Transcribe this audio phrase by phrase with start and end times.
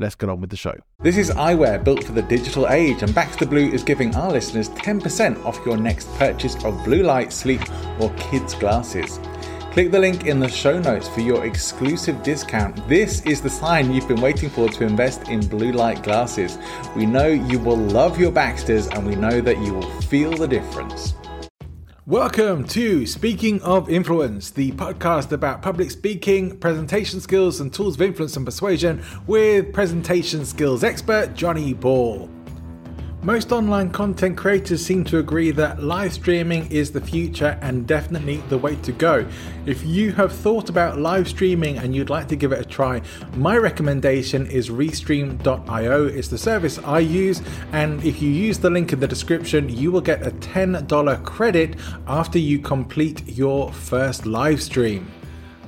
[0.00, 0.72] Let's get on with the show.
[1.02, 4.70] This is eyewear built for the digital age, and Baxter Blue is giving our listeners
[4.70, 7.60] 10% off your next purchase of blue light, sleep,
[8.00, 9.20] or kids' glasses.
[9.72, 12.88] Click the link in the show notes for your exclusive discount.
[12.88, 16.56] This is the sign you've been waiting for to invest in blue light glasses.
[16.96, 20.48] We know you will love your Baxters and we know that you will feel the
[20.48, 21.12] difference.
[22.06, 28.00] Welcome to Speaking of Influence, the podcast about public speaking, presentation skills, and tools of
[28.00, 32.30] influence and persuasion with presentation skills expert Johnny Ball.
[33.22, 38.38] Most online content creators seem to agree that live streaming is the future and definitely
[38.48, 39.26] the way to go.
[39.66, 43.02] If you have thought about live streaming and you'd like to give it a try,
[43.36, 46.06] my recommendation is Restream.io.
[46.06, 49.92] It's the service I use, and if you use the link in the description, you
[49.92, 51.76] will get a $10 credit
[52.06, 55.12] after you complete your first live stream.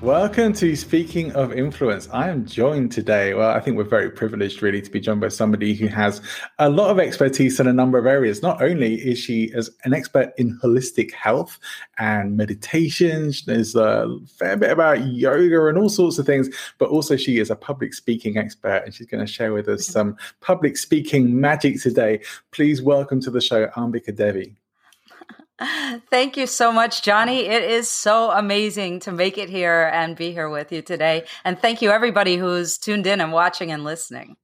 [0.02, 2.08] Welcome to Speaking of Influence.
[2.12, 3.34] I am joined today.
[3.34, 6.20] Well, I think we're very privileged, really, to be joined by somebody who has
[6.58, 8.42] a lot of expertise in a number of areas.
[8.42, 11.56] Not only is she as an expert in holistic health
[11.98, 17.16] and meditation, there's a fair bit about yoga and all sorts of things, but also
[17.16, 20.76] she is a public speaking expert and she's going to share with us some public
[20.76, 22.20] speaking magic today.
[22.50, 24.56] Please welcome to the show, Ambika Devi.
[26.10, 27.46] Thank you so much, Johnny.
[27.46, 31.24] It is so amazing to make it here and be here with you today.
[31.44, 34.36] And thank you, everybody who's tuned in and watching and listening.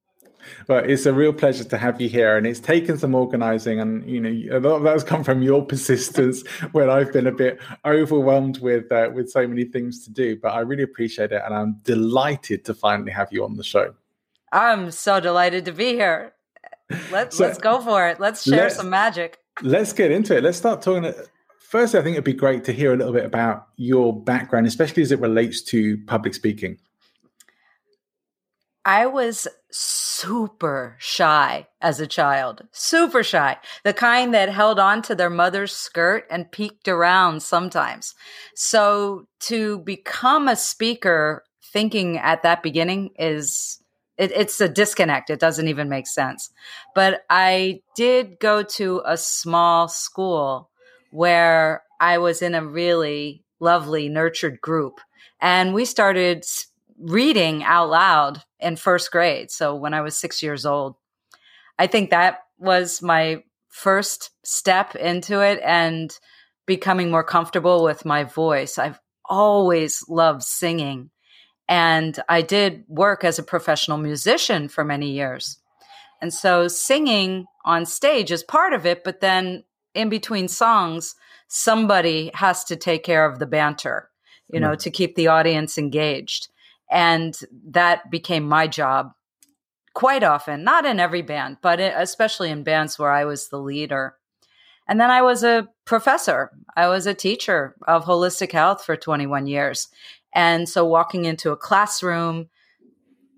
[0.66, 4.08] Well, it's a real pleasure to have you here, and it's taken some organising, and
[4.08, 7.60] you know a lot of that's come from your persistence when I've been a bit
[7.84, 10.38] overwhelmed with uh, with so many things to do.
[10.40, 13.94] But I really appreciate it, and I'm delighted to finally have you on the show.
[14.52, 16.32] I'm so delighted to be here.
[17.12, 18.18] Let's so, let's go for it.
[18.18, 20.42] Let's share let's, some magic let's get into it.
[20.42, 21.12] Let's start talking.
[21.58, 25.02] Firstly, I think it'd be great to hear a little bit about your background, especially
[25.02, 26.78] as it relates to public speaking.
[28.84, 35.14] I was super shy as a child, super shy, the kind that held on to
[35.14, 38.14] their mother's skirt and peeked around sometimes.
[38.54, 43.78] So to become a speaker, thinking at that beginning is
[44.18, 45.30] it, it's a disconnect.
[45.30, 46.50] It doesn't even make sense.
[46.94, 50.70] But I did go to a small school
[51.10, 55.00] where I was in a really lovely, nurtured group.
[55.40, 56.44] And we started
[57.00, 59.50] reading out loud in first grade.
[59.50, 60.96] So when I was six years old,
[61.78, 66.16] I think that was my first step into it and
[66.66, 68.78] becoming more comfortable with my voice.
[68.78, 71.10] I've always loved singing.
[71.68, 75.58] And I did work as a professional musician for many years.
[76.20, 79.64] And so singing on stage is part of it, but then
[79.94, 81.14] in between songs,
[81.48, 84.10] somebody has to take care of the banter,
[84.52, 84.78] you know, hmm.
[84.78, 86.48] to keep the audience engaged.
[86.90, 87.38] And
[87.70, 89.12] that became my job
[89.94, 94.14] quite often, not in every band, but especially in bands where I was the leader.
[94.86, 96.50] And then I was a professor.
[96.76, 99.88] I was a teacher of holistic health for 21 years.
[100.34, 102.48] And so walking into a classroom,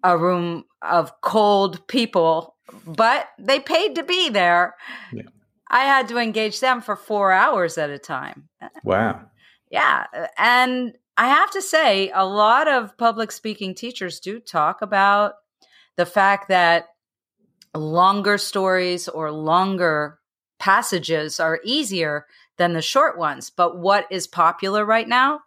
[0.03, 2.57] a room of cold people,
[2.87, 4.75] but they paid to be there.
[5.13, 5.23] Yeah.
[5.69, 8.49] I had to engage them for four hours at a time.
[8.83, 9.23] Wow.
[9.71, 10.07] Yeah.
[10.37, 15.35] And I have to say, a lot of public speaking teachers do talk about
[15.97, 16.87] the fact that
[17.75, 20.19] longer stories or longer
[20.59, 22.27] passages are easier
[22.57, 23.51] than the short ones.
[23.51, 25.41] But what is popular right now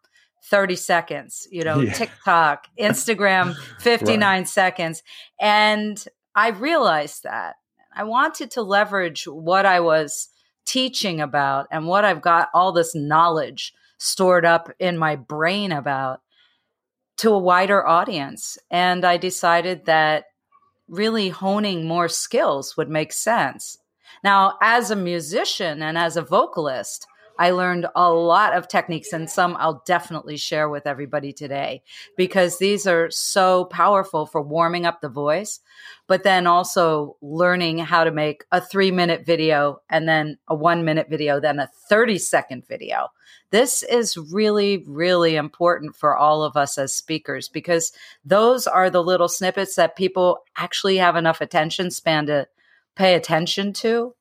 [0.46, 1.94] 30 seconds, you know, yeah.
[1.94, 4.48] TikTok, Instagram, 59 right.
[4.48, 5.04] seconds.
[5.40, 6.04] And
[6.36, 7.56] I realized that
[7.96, 10.30] I wanted to leverage what I was
[10.66, 16.22] teaching about and what I've got all this knowledge stored up in my brain about
[17.18, 18.58] to a wider audience.
[18.70, 20.26] And I decided that
[20.88, 23.78] really honing more skills would make sense.
[24.24, 27.08] Now, as a musician and as a vocalist,
[27.38, 31.82] I learned a lot of techniques, and some I'll definitely share with everybody today
[32.16, 35.60] because these are so powerful for warming up the voice,
[36.08, 40.86] but then also learning how to make a three minute video and then a one
[40.86, 43.08] minute video, then a 30 second video.
[43.50, 47.92] This is really, really important for all of us as speakers because
[48.26, 52.48] those are the little snippets that people actually have enough attention span to
[52.96, 54.16] pay attention to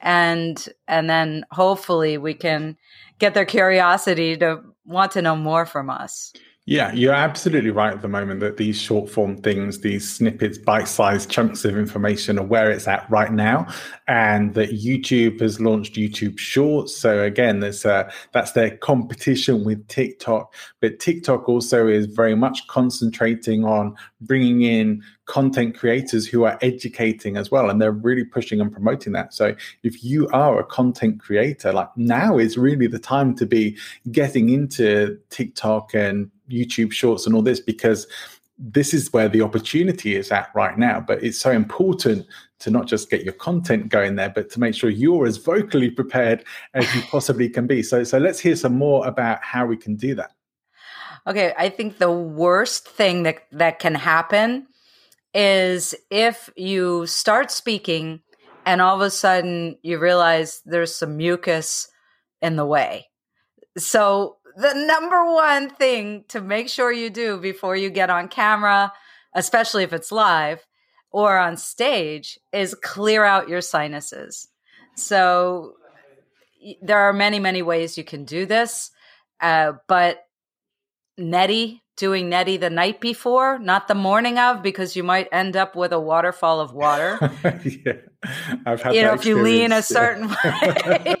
[0.00, 2.76] and and then hopefully we can
[3.18, 6.32] get their curiosity to want to know more from us
[6.66, 10.88] yeah, you're absolutely right at the moment that these short form things, these snippets, bite
[10.88, 13.66] sized chunks of information are where it's at right now.
[14.06, 16.94] And that YouTube has launched YouTube Shorts.
[16.94, 20.54] So, again, that's their competition with TikTok.
[20.80, 27.36] But TikTok also is very much concentrating on bringing in content creators who are educating
[27.36, 29.54] as well and they're really pushing and promoting that so
[29.84, 33.78] if you are a content creator like now is really the time to be
[34.10, 38.06] getting into tiktok and youtube shorts and all this because
[38.58, 41.00] this is where the opportunity is at right now.
[41.00, 42.26] But it's so important
[42.58, 45.90] to not just get your content going there but to make sure you're as vocally
[45.90, 46.44] prepared
[46.74, 47.82] as you possibly can be.
[47.82, 50.32] So so let's hear some more about how we can do that.
[51.26, 54.66] Okay i think the worst thing that that can happen
[55.34, 58.20] is if you start speaking
[58.66, 61.88] and all of a sudden you realize there's some mucus
[62.42, 63.08] in the way.
[63.78, 68.92] So, the number one thing to make sure you do before you get on camera,
[69.34, 70.64] especially if it's live
[71.10, 74.48] or on stage, is clear out your sinuses.
[74.96, 75.74] So,
[76.82, 78.90] there are many, many ways you can do this.
[79.40, 80.24] Uh, but
[81.18, 85.76] neti doing neti the night before, not the morning of, because you might end up
[85.76, 87.18] with a waterfall of water.
[87.84, 87.92] yeah,
[88.64, 91.16] I've had you know, if you lean a certain way,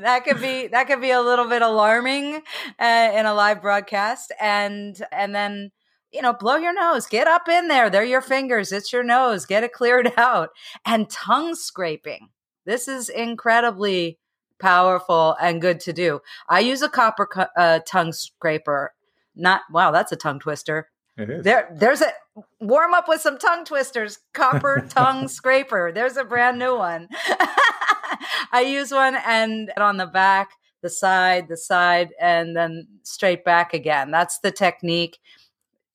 [0.00, 2.42] that could be that could be a little bit alarming
[2.78, 5.70] uh, in a live broadcast, and and then
[6.14, 7.90] you know, blow your nose, get up in there.
[7.90, 10.50] They're your fingers, it's your nose, get it cleared out,
[10.86, 12.28] and tongue scraping.
[12.64, 14.18] This is incredibly
[14.58, 16.20] powerful and good to do.
[16.48, 18.92] I use a copper uh, tongue scraper
[19.36, 20.90] not wow, that's a tongue twister.
[21.16, 21.44] It is.
[21.44, 22.12] There, there's a
[22.60, 24.18] warm up with some tongue twisters.
[24.32, 25.92] Copper tongue scraper.
[25.92, 27.08] There's a brand new one.
[28.52, 30.50] I use one and on the back,
[30.82, 34.10] the side, the side, and then straight back again.
[34.10, 35.18] That's the technique.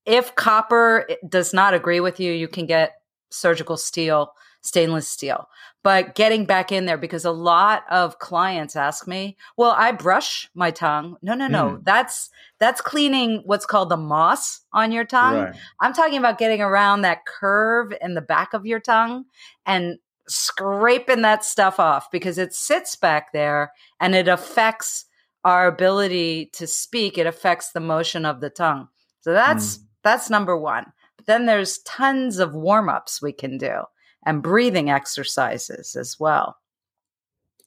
[0.05, 5.47] If copper does not agree with you, you can get surgical steel, stainless steel.
[5.83, 10.49] But getting back in there because a lot of clients ask me well i brush
[10.53, 11.15] my tongue.
[11.21, 11.69] No no no.
[11.69, 11.85] Mm.
[11.85, 12.29] that's
[12.59, 15.35] that's cleaning what's called the moss on your tongue.
[15.35, 15.55] Right.
[15.79, 19.25] i'm talking about getting around that curve in the back of your tongue
[19.65, 19.97] and
[20.27, 25.05] scraping that stuff off because it sits back there and it affects
[25.43, 27.17] our ability to speak.
[27.17, 28.87] It affects the motion of the tongue.
[29.21, 29.83] So that's mm.
[30.03, 30.85] that's number one.
[31.17, 33.83] But then there's tons of warm-ups we can do
[34.25, 36.57] and breathing exercises as well.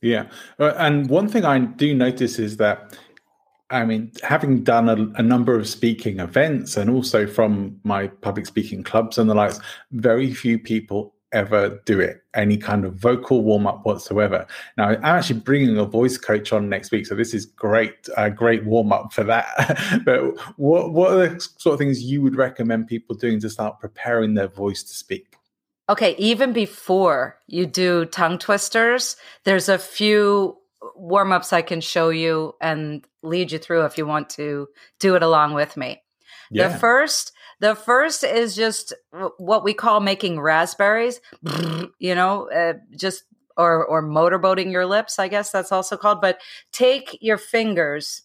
[0.00, 0.26] Yeah.
[0.58, 2.98] Uh, and one thing I do notice is that,
[3.70, 8.46] I mean, having done a, a, number of speaking events and also from my public
[8.46, 9.60] speaking clubs and the likes,
[9.92, 14.46] very few people ever do it, any kind of vocal warm up whatsoever.
[14.76, 18.30] Now, I'm actually bringing a voice coach on next week, so this is great, a
[18.30, 20.02] great warm up for that.
[20.04, 20.20] but
[20.58, 24.34] what what are the sort of things you would recommend people doing to start preparing
[24.34, 25.31] their voice to speak?
[25.88, 30.56] Okay, even before you do tongue twisters, there's a few
[30.96, 34.68] warm ups I can show you and lead you through if you want to
[35.00, 36.02] do it along with me.
[36.50, 36.68] Yeah.
[36.68, 38.92] The first, the first is just
[39.38, 41.20] what we call making raspberries.
[41.98, 43.24] You know, uh, just
[43.56, 45.18] or or motorboating your lips.
[45.18, 46.20] I guess that's also called.
[46.20, 46.40] But
[46.72, 48.22] take your fingers,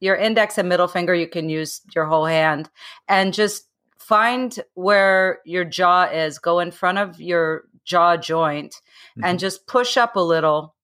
[0.00, 1.14] your index and middle finger.
[1.14, 2.70] You can use your whole hand,
[3.08, 3.64] and just
[4.06, 9.24] find where your jaw is, go in front of your jaw joint mm-hmm.
[9.24, 10.74] and just push up a little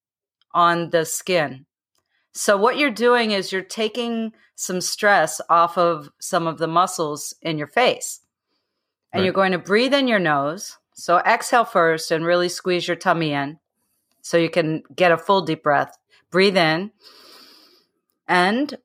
[0.53, 1.65] on the skin.
[2.33, 7.35] So, what you're doing is you're taking some stress off of some of the muscles
[7.43, 8.21] in your face.
[9.13, 9.25] And right.
[9.27, 10.79] you're going to breathe in your nose.
[10.95, 13.59] So, exhale first and really squeeze your tummy in
[14.23, 15.97] so you can get a full deep breath.
[16.31, 16.91] Breathe in
[18.27, 18.77] and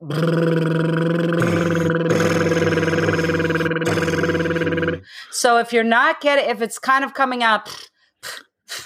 [5.38, 7.70] So if you're not getting, if it's kind of coming out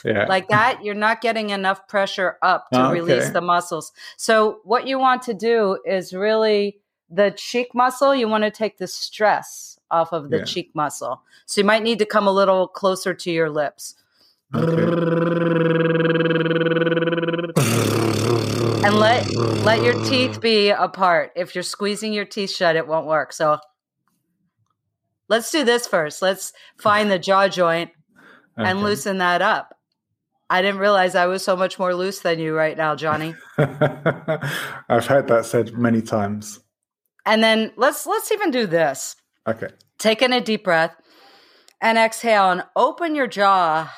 [0.03, 0.25] yeah.
[0.25, 2.93] like that, you're not getting enough pressure up to okay.
[2.93, 3.93] release the muscles.
[4.17, 8.79] So what you want to do is really the cheek muscle, you want to take
[8.79, 10.43] the stress off of the yeah.
[10.43, 11.21] cheek muscle.
[11.45, 13.95] So you might need to come a little closer to your lips.
[14.53, 14.81] Okay.
[18.83, 21.31] and let let your teeth be apart.
[21.35, 23.31] If you're squeezing your teeth shut, it won't work.
[23.31, 23.59] So
[25.31, 26.21] let's do this first.
[26.21, 27.89] Let's find the jaw joint
[28.57, 29.73] and loosen that up.
[30.49, 33.33] I didn't realize I was so much more loose than you right now, Johnny.
[33.57, 36.59] I've heard that said many times.
[37.25, 39.15] And then let's let's even do this.
[39.47, 39.69] Okay.
[39.97, 40.95] Take in a deep breath
[41.79, 43.91] and exhale and open your jaw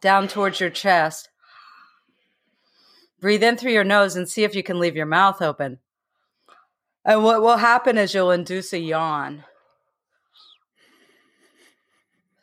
[0.00, 1.28] down towards your chest.
[3.20, 5.80] Breathe in through your nose and see if you can leave your mouth open.
[7.04, 9.44] And what will happen is you'll induce a yawn.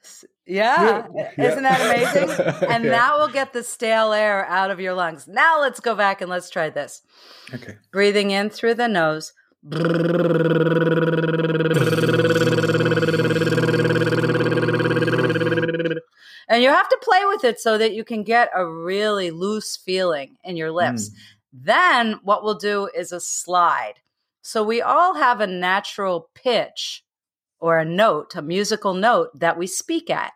[0.04, 1.32] S- Yeah, Yeah.
[1.52, 2.30] isn't that amazing?
[2.70, 2.92] And Yeah.
[2.92, 5.28] that will get the stale air out of your lungs.
[5.28, 7.02] Now let's go back and let's try this.
[7.54, 7.76] Okay.
[7.92, 9.34] Breathing in through the nose.
[16.50, 19.78] And you have to play with it so that you can get a really loose
[19.78, 21.10] feeling in your lips.
[21.10, 21.16] Hmm.
[21.54, 23.96] Then what we'll do is a slide.
[24.42, 27.03] So we all have a natural pitch
[27.63, 30.34] or a note, a musical note that we speak at.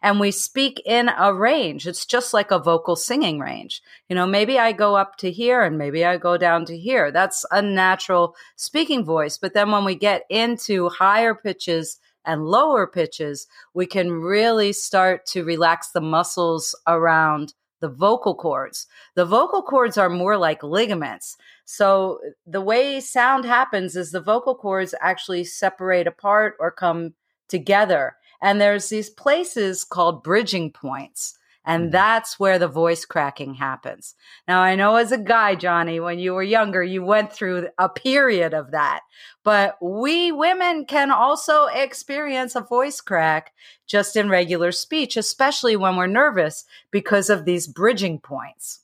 [0.00, 1.86] And we speak in a range.
[1.86, 3.82] It's just like a vocal singing range.
[4.08, 7.12] You know, maybe I go up to here and maybe I go down to here.
[7.12, 9.36] That's a natural speaking voice.
[9.36, 15.26] But then when we get into higher pitches and lower pitches, we can really start
[15.26, 18.86] to relax the muscles around the vocal cords.
[19.16, 21.36] The vocal cords are more like ligaments.
[21.70, 27.14] So eh, the way sound happens is the vocal cords actually separate apart or come
[27.48, 28.16] together.
[28.42, 31.38] And there's these places called bridging points.
[31.64, 31.92] And mm-hmm.
[31.92, 34.16] that's where the voice cracking happens.
[34.48, 37.88] Now, I know as a guy, Johnny, when you were younger, you went through a
[37.88, 39.02] period of that.
[39.44, 43.52] But we women can also experience a voice crack
[43.86, 48.80] just in regular speech, especially when we're nervous because of these bridging points.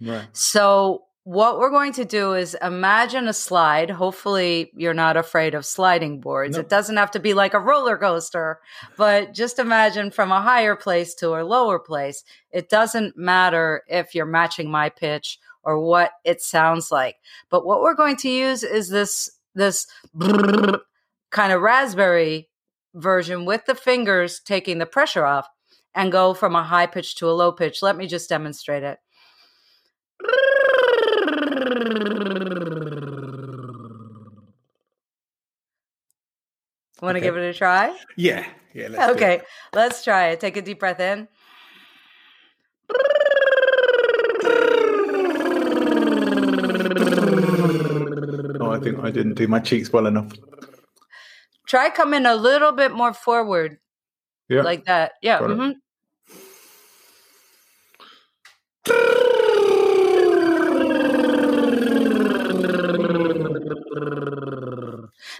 [0.00, 0.28] Right.
[0.32, 3.90] So, what we're going to do is imagine a slide.
[3.90, 6.56] Hopefully, you're not afraid of sliding boards.
[6.56, 6.60] No.
[6.60, 8.60] It doesn't have to be like a roller coaster,
[8.96, 12.24] but just imagine from a higher place to a lower place.
[12.50, 17.16] It doesn't matter if you're matching my pitch or what it sounds like.
[17.50, 19.86] But what we're going to use is this this
[21.30, 22.48] kind of raspberry
[22.94, 25.46] version with the fingers taking the pressure off
[25.94, 27.82] and go from a high pitch to a low pitch.
[27.82, 28.98] Let me just demonstrate it.
[37.00, 37.26] Want to Okay.
[37.26, 37.96] give it a try?
[38.16, 38.44] Yeah.
[38.74, 38.88] Yeah.
[38.88, 39.40] Let's Okay,
[39.72, 40.40] let's try it.
[40.40, 41.28] Take a deep breath in.
[48.60, 50.32] Oh, I think I didn't do my cheeks well enough.
[51.66, 53.78] Try coming a little bit more forward,
[54.48, 54.62] Yeah.
[54.62, 55.12] like that.
[55.22, 55.38] Yeah.
[55.40, 55.76] Got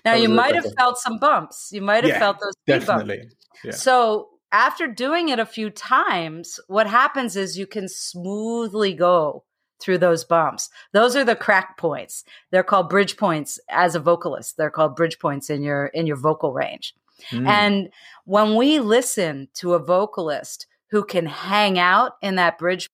[0.05, 1.71] Now you was a bit might have felt some bumps.
[1.73, 2.55] You might have Yeah, felt those.
[2.67, 3.29] Definitely.
[3.65, 3.73] Yeah.
[3.73, 9.45] So after doing it a few times, what happens is you can smoothly go
[9.81, 10.71] through those bumps.
[10.93, 12.25] Those are the crack points.
[12.51, 14.57] They're called bridge points as a vocalist.
[14.57, 16.95] They're called bridge points in your in your vocal range.
[17.31, 17.49] Mm.
[17.49, 17.89] And
[18.25, 22.89] when we listen to a vocalist who can hang out in that bridge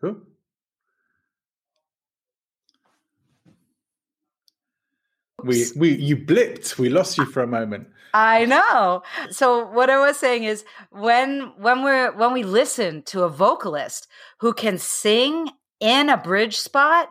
[0.00, 0.16] Cool.
[5.44, 6.78] We we you blipped.
[6.78, 7.88] We lost you for a moment.
[8.14, 9.02] I know.
[9.30, 14.08] So what I was saying is when when we're when we listen to a vocalist
[14.40, 15.50] who can sing
[15.80, 17.10] in a bridge spot,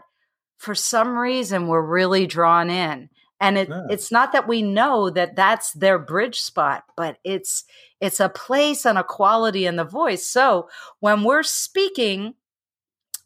[0.58, 3.10] for some reason we're really drawn in.
[3.40, 3.82] And it, Yeah.
[3.90, 7.64] it's not that we know that that's their bridge spot, but it's
[8.02, 10.26] it's a place and a quality in the voice.
[10.26, 10.68] So
[11.00, 12.34] when we're speaking,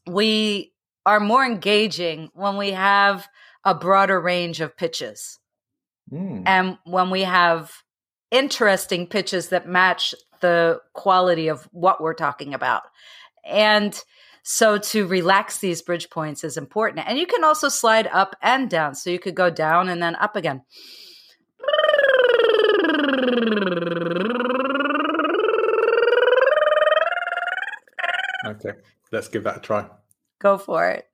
[0.06, 0.74] we
[1.06, 3.28] are more engaging when we have
[3.70, 5.38] a broader range of pitches
[6.12, 6.44] Mm.
[6.48, 7.72] and when we have
[8.32, 12.84] interesting pitches that match the quality of what we're talking about.
[13.46, 14.00] And
[14.44, 17.08] so to relax these bridge points is important.
[17.08, 18.96] And you can also slide up and down.
[18.96, 20.64] So you could go down and then up again.
[28.46, 28.72] Okay,
[29.12, 29.86] let's give that a try.
[30.40, 31.09] Go for it.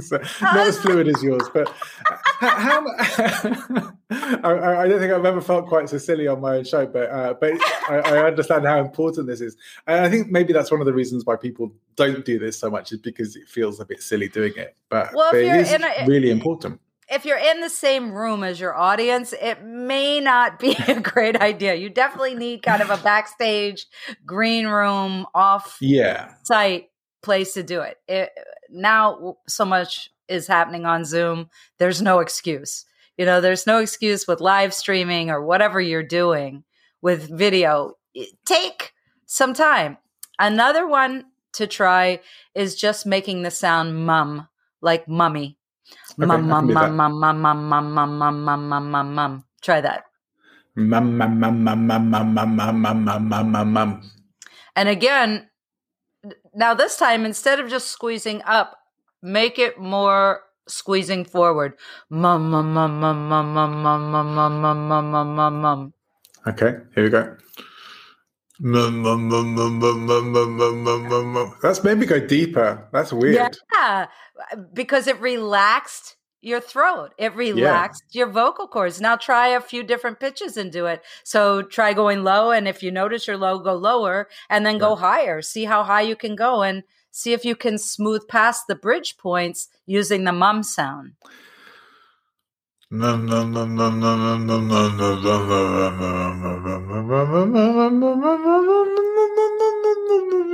[0.00, 1.72] So, not as fluid as yours, but
[2.40, 2.86] how, how
[4.10, 6.86] I, I- don't think I've ever felt quite so silly on my own show.
[6.86, 7.52] But uh, but
[7.88, 10.92] I, I understand how important this is, and I think maybe that's one of the
[10.92, 14.28] reasons why people don't do this so much is because it feels a bit silly
[14.28, 14.76] doing it.
[14.88, 16.80] But, Well, but it is a- really important.
[17.10, 21.40] If you're in the same room as your audience, it may not be a great
[21.40, 21.74] idea.
[21.74, 23.86] You definitely need kind of a backstage
[24.26, 26.90] green room off yeah site
[27.22, 27.98] place to do it.
[28.08, 28.30] it.
[28.70, 31.48] Now so much is happening on Zoom.
[31.78, 32.84] There's no excuse.
[33.16, 36.64] You know, there's no excuse with live streaming or whatever you're doing
[37.00, 37.94] with video.
[38.44, 38.92] Take
[39.26, 39.98] some time.
[40.38, 42.20] Another one to try
[42.54, 44.48] is just making the sound mum,
[44.80, 45.58] like mummy.
[46.16, 46.92] Okay, Mum, mum, that.
[46.92, 49.44] mum, mum, mum, mum, mum, mum, mum, mum, mum, mum.
[49.62, 50.04] Try that.
[50.76, 54.10] Mum, mum, mum, mum, mum, mum, mum, mum, mum, mum, mum, mum, mum.
[54.76, 55.48] And again,
[56.54, 58.78] now this time, instead of just squeezing up,
[59.22, 61.74] make it more squeezing forward.
[62.10, 65.92] Mum, mum, mum, mum, mum, mum, mum, mum, mum, mum, mum, mum, mum, mum.
[66.46, 67.36] Okay, here we go.
[68.60, 71.54] Mum, mum, mum, mum, mum, mum, mum, mum, mum, mum, mum.
[71.60, 72.88] That's made me go deeper.
[72.92, 73.58] That's weird.
[73.72, 74.06] Yeah,
[74.72, 77.14] because it relaxed your throat.
[77.16, 79.00] It relaxed your vocal cords.
[79.00, 81.02] Now try a few different pitches and do it.
[81.24, 84.94] So try going low, and if you notice your low, go lower, and then go
[84.94, 85.40] higher.
[85.40, 89.16] See how high you can go, and see if you can smooth past the bridge
[89.16, 91.12] points using the mum sound.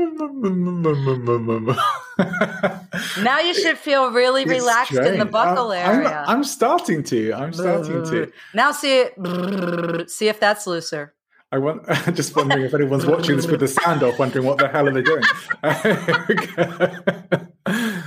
[3.23, 6.25] Now you should feel really It's relaxed in the buccal I'm- area.
[6.27, 7.33] I'm, I'm starting to.
[7.33, 8.33] I'm starting to.
[8.55, 10.11] Now see it.
[10.11, 11.15] See if that's looser.
[11.53, 11.83] I want.
[11.89, 14.89] I'm just wondering if anyone's watching this with the sound off, wondering what the hell
[14.89, 15.23] are they doing.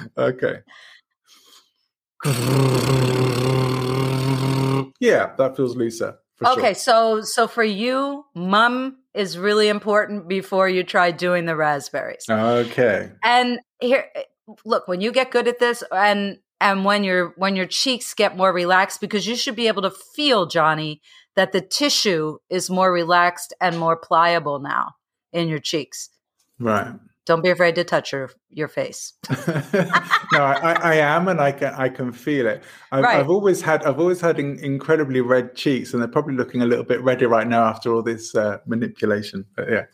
[0.18, 0.60] okay.
[5.00, 6.18] Yeah, that feels looser.
[6.38, 6.76] For Okay, Sure.
[6.76, 12.25] so so for you, mum is really important before you try doing the raspberries.
[12.29, 13.12] Okay.
[13.24, 14.05] And here
[14.65, 18.38] look, when you get good at this and and when your when your cheeks get
[18.38, 21.01] more relaxed because you should be able to feel Johnny
[21.36, 24.93] that the tissue is more relaxed and more pliable now
[25.32, 26.10] in your cheeks.
[26.60, 26.93] Right.
[27.25, 29.13] Don't be afraid to touch your your face.
[29.30, 32.63] no, I, I, am, and I can I can feel it.
[32.91, 33.19] I've, Right.
[33.19, 36.65] I've always had I've always had in, incredibly red cheeks, and they're probably looking a
[36.65, 39.45] little bit redder right now after all this uh, manipulation.
[39.56, 39.86] But yeah,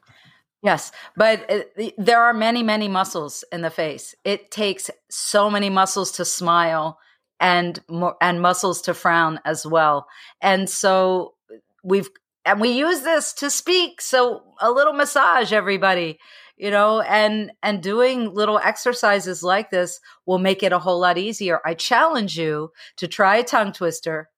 [0.62, 4.14] Yes, but uh, there are many, many muscles in the face.
[4.26, 7.00] It takes so many muscles to smile
[7.40, 10.08] and more, and muscles to frown as well.
[10.42, 11.36] And so
[11.84, 12.10] we've
[12.46, 14.02] and we use this to speak.
[14.02, 16.20] So a little massage, everybody,
[16.60, 21.18] you know, and and doing little exercises like this will make it a whole lot
[21.18, 21.60] easier.
[21.66, 24.30] I challenge you to try a tongue twister.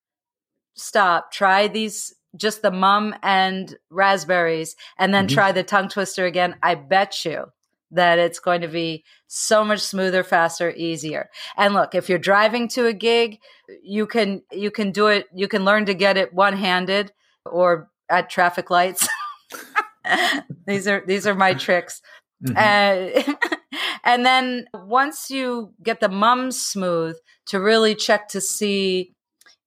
[0.76, 1.32] Stop.
[1.32, 5.34] Try these just the mum and raspberries and then Mhm.
[5.34, 6.56] try the tongue twister again.
[6.64, 7.52] I bet you
[7.94, 11.30] that it's going to be so much smoother, faster, easier.
[11.58, 13.40] And look, if you're driving to a gig,
[13.84, 17.12] you can you can do it, you can learn to get it one-handed
[17.46, 19.08] or at traffic lights.
[20.68, 22.02] these are these are my tricks.
[22.46, 22.58] Mhm.
[22.58, 23.36] Uh,
[24.04, 27.16] and then once you get the mum smooth
[27.48, 29.14] to really check to see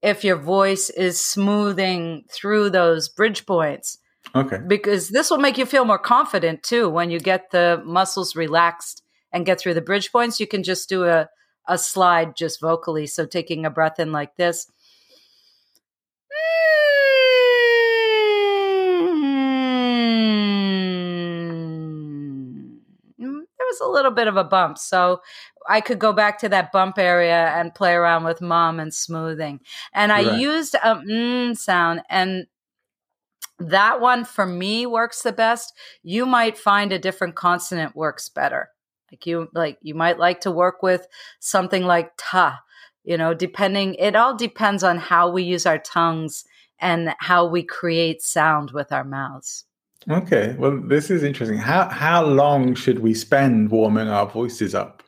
[0.03, 3.99] if your voice is smoothing through those bridge points
[4.35, 4.59] okay.
[4.67, 9.03] because this will make you feel more confident too when you get the muscles relaxed
[9.33, 11.29] and get through the bridge points you can just do a,
[11.69, 14.71] a slide just vocally so taking a breath in like this
[23.19, 25.21] Mm, there was a little bit of a bump so
[25.69, 29.61] i could go back to that bump area and play around with mom and smoothing.
[29.93, 30.41] And i Right.
[30.41, 32.47] used a mm sound and
[33.59, 35.73] that one for me works the best.
[36.03, 38.71] You might find a different consonant works better.
[39.11, 41.07] Like you like you might like to work with
[41.39, 42.61] something like ta
[43.05, 46.45] you know depending it all depends on how we use our tongues
[46.81, 49.65] and how we create sound with our mouths
[50.11, 50.55] Okay.
[50.59, 51.59] Well, this is interesting.
[51.59, 55.03] How how long should we spend warming our voices up?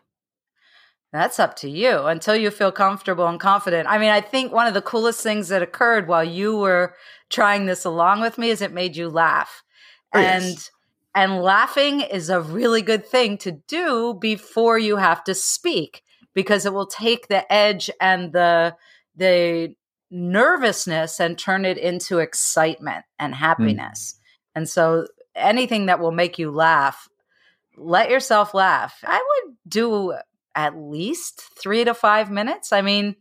[1.12, 3.88] That's up to you until you feel comfortable and confident.
[3.88, 6.94] I mean, I think one of the coolest things that occurred while you were
[7.30, 9.62] trying this along with me is it made you laugh.
[10.14, 10.70] Oh, and yes.
[11.14, 16.02] and laughing is a really good thing to do before you have to speak
[16.34, 18.76] because it will take the edge and the
[19.16, 19.74] the
[20.10, 24.14] nervousness and turn it into excitement and happiness.
[24.16, 24.22] Hmm.
[24.56, 27.08] And so anything that will make you laugh,
[27.76, 28.98] let yourself laugh.
[29.04, 30.14] I would do
[30.54, 32.72] at least three to five minutes.
[32.72, 33.14] I mean,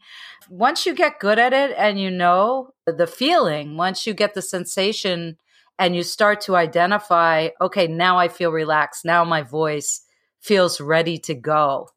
[0.50, 4.42] once you get good at it and you know the feeling, once you get the
[4.42, 5.38] sensation
[5.78, 9.04] and you start to identify, okay, now I feel relaxed.
[9.04, 10.02] Now my voice
[10.40, 11.90] feels ready to go.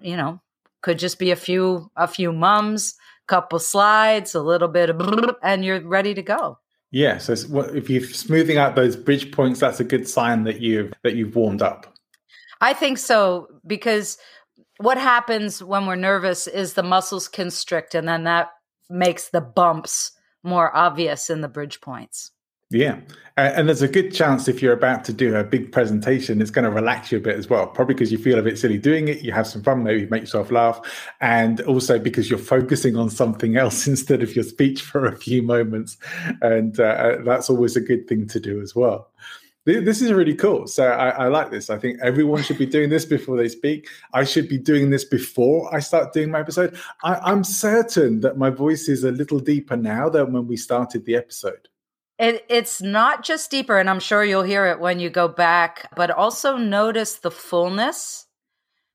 [0.00, 0.40] You know,
[0.80, 2.94] could just be a few a few mums,
[3.26, 6.58] couple slides, a little bit of, and you're ready to go.
[6.94, 7.18] Yeah.
[7.18, 7.32] So
[7.74, 11.34] if you're smoothing out those bridge points, that's a good sign that you've that you've
[11.34, 11.92] warmed up.
[12.60, 14.16] I think so because
[14.78, 18.50] what happens when we're nervous is the muscles constrict, and then that
[18.88, 20.12] makes the bumps
[20.44, 22.30] more obvious in the bridge points.
[22.70, 23.00] Yeah.
[23.36, 26.64] and there's a good chance if you're about to do a big presentation, it's going
[26.64, 27.66] to relax you a bit as well.
[27.66, 29.22] Probably because you feel a bit silly doing it.
[29.22, 30.80] You have some fun, maybe make yourself laugh.
[31.20, 35.42] And also because you're focusing on something else instead of your speech for a few
[35.42, 35.96] moments.
[36.42, 39.10] And uh, uh that's always a good thing to do as well.
[39.66, 40.66] This is really cool.
[40.66, 41.70] So I, I, like this.
[41.70, 43.88] I think everyone should be doing this before they speak.
[44.12, 46.76] I should be doing this before I start doing my episode.
[47.02, 51.06] I, am certain that my voice is a little deeper now than when we started
[51.06, 51.68] the episode.
[52.18, 55.90] It, it's not just deeper, and I'm sure you'll hear it when you go back,
[55.96, 58.26] but also notice the fullness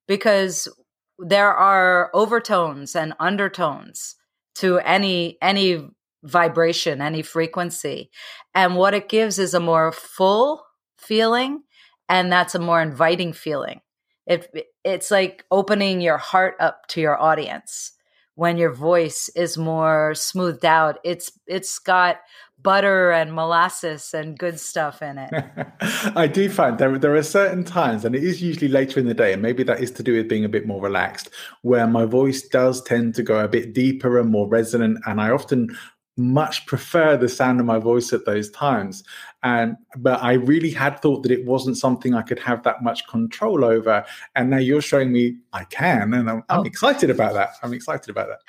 [0.07, 0.69] because
[1.17, 4.15] there are overtones and undertones
[4.55, 5.89] to any any
[6.23, 8.09] vibration, any frequency.
[8.53, 10.65] And what it gives is a more full
[10.97, 11.63] feeling,
[12.07, 13.81] and that's a more inviting feeling.
[14.25, 14.49] It,
[14.83, 17.93] it's like opening your heart up to your audience
[18.35, 20.99] when your voice is more smoothed out.
[21.03, 22.17] It's it's got
[22.61, 25.31] butter and molasses and good stuff in it.
[26.15, 29.13] I do find there there are certain times, and it is usually later in the
[29.13, 31.29] day, and maybe that is to do with being a bit more relaxed,
[31.61, 35.29] where my voice does tend to go a bit deeper and more resonant, and I
[35.29, 35.75] often
[36.17, 39.03] much prefer the sound of my voice at those times.
[39.41, 43.07] And but I really had thought that it wasn't something I could have that much
[43.07, 44.05] control over.
[44.35, 46.63] And now you're showing me I can, and I'm, I'm oh.
[46.63, 47.51] excited about that.
[47.63, 48.39] I'm excited about that.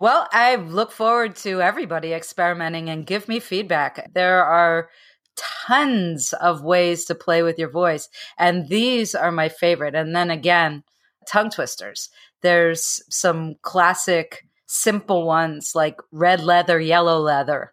[0.00, 4.10] Well, I look forward to everybody experimenting and give me feedback.
[4.14, 4.88] There are
[5.36, 8.08] tons of ways to play with your voice,
[8.38, 9.94] and these are my favorite.
[9.94, 10.82] And then again,
[11.28, 12.08] tongue twisters.
[12.40, 17.72] There's some classic simple ones like red leather, yellow leather,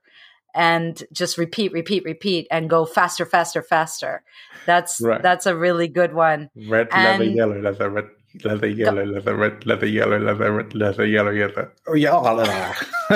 [0.55, 4.23] and just repeat, repeat, repeat, and go faster, faster, faster.
[4.65, 5.21] That's right.
[5.21, 6.49] that's a really good one.
[6.55, 8.05] Red and, leather, yellow leather, red
[8.43, 11.71] leather, yellow leather, red leather, yellow leather, red leather, yellow leather.
[11.87, 12.13] Oh yeah,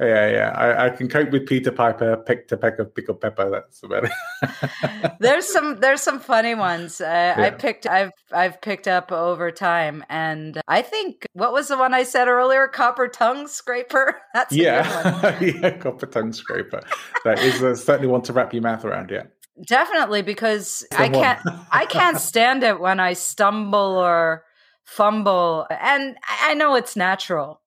[0.00, 0.52] yeah, yeah.
[0.56, 3.50] I, I, can cope with Peter Piper, pick to peck of pickled pepper.
[3.50, 5.12] That's about it.
[5.20, 7.00] there's some there's some funny ones.
[7.00, 7.44] Uh, yeah.
[7.44, 11.94] I picked I've I've picked up over time, and I think what was the one
[11.94, 12.68] I said earlier?
[12.68, 14.20] Copper tongue scraper.
[14.34, 16.80] That's yeah, yeah, copper tongue scraper.
[17.24, 19.10] That is uh, certainly one to wrap your mouth around.
[19.10, 19.24] Yeah.
[19.66, 24.44] Definitely, because I can't I can't stand it when I stumble or
[24.84, 27.60] fumble, and I know it's natural.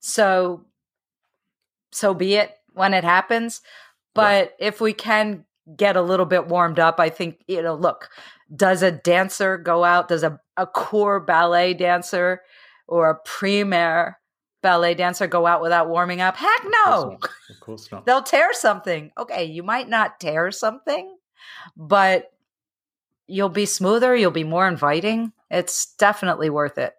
[0.00, 0.66] So,
[1.92, 3.60] so be it when it happens.
[4.14, 4.68] But yeah.
[4.68, 5.44] if we can
[5.76, 7.74] get a little bit warmed up, I think you know.
[7.74, 8.08] Look,
[8.54, 10.08] does a dancer go out?
[10.08, 12.42] Does a a corps ballet dancer
[12.86, 14.19] or a premier
[14.62, 16.36] ballet dancer go out without warming up?
[16.36, 17.12] Heck no.
[17.12, 17.30] Of course not.
[17.50, 18.06] Of course not.
[18.06, 19.10] They'll tear something.
[19.16, 21.16] Okay, you might not tear something,
[21.76, 22.32] but
[23.26, 25.32] you'll be smoother, you'll be more inviting.
[25.50, 26.94] It's definitely worth it.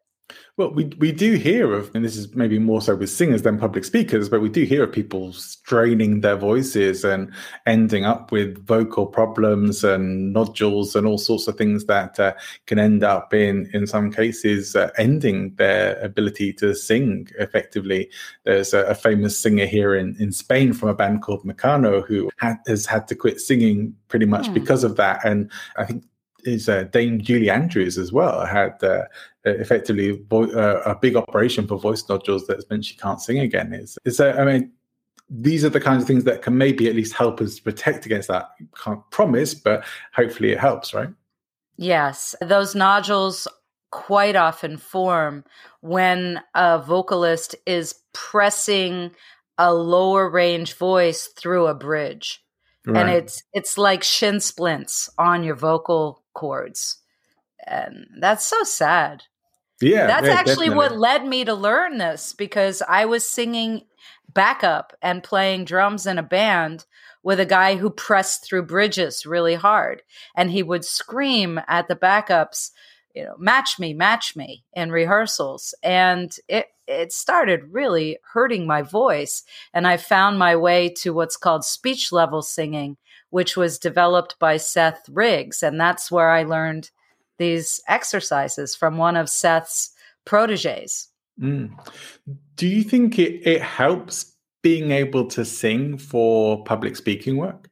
[0.62, 3.58] Well, we we do hear of, and this is maybe more so with singers than
[3.58, 7.34] public speakers, but we do hear of people straining their voices and
[7.66, 12.34] ending up with vocal problems and nodules and all sorts of things that uh,
[12.68, 18.08] can end up in, in some cases, uh, ending their ability to sing effectively.
[18.44, 22.30] There's a, a, famous singer here in, in Spain from a band called Mecano who
[22.40, 24.54] ha- has had to quit singing pretty much mm.
[24.54, 25.26] because of that.
[25.26, 26.04] And I think
[26.44, 29.04] is uh, Dame Julie Andrews as well had uh,
[29.44, 33.74] effectively vo- uh, a big operation for voice nodules that's meant she can't sing again.
[33.74, 34.72] Is is uh, I mean
[35.30, 38.28] these are the kinds of things that can maybe at least help us protect against
[38.28, 38.50] that.
[38.84, 41.10] Can't promise, but hopefully it helps, right?
[41.78, 43.48] Yes, those nodules
[43.92, 45.44] quite often form
[45.82, 49.12] when a vocalist is pressing
[49.58, 52.44] a lower range voice through a bridge.
[52.86, 53.02] Right.
[53.02, 56.98] And it's it's like shin splints on your vocal cords.
[57.68, 59.24] And that's so sad.
[59.82, 60.08] Yeah.
[60.08, 60.76] That's yeah, actually definitely.
[60.76, 63.84] what led me to learn this because I was singing
[64.34, 66.86] backup and playing drums in a band
[67.24, 70.02] with a guy who pressed through bridges really hard.
[70.36, 72.72] And he would scream at the backups,
[73.14, 75.76] you know, match me, match me in rehearsals.
[75.84, 79.44] And it, it started really hurting my voice.
[79.74, 82.98] And I found my way to what's called speech level singing,
[83.30, 85.62] which was developed by Seth Riggs.
[85.62, 86.90] And that's where I learned
[87.38, 89.92] these exercises from one of Seth's
[90.26, 91.10] proteges.
[91.40, 91.72] Mm.
[92.56, 97.70] Do you think it, it helps being able to sing for public speaking work?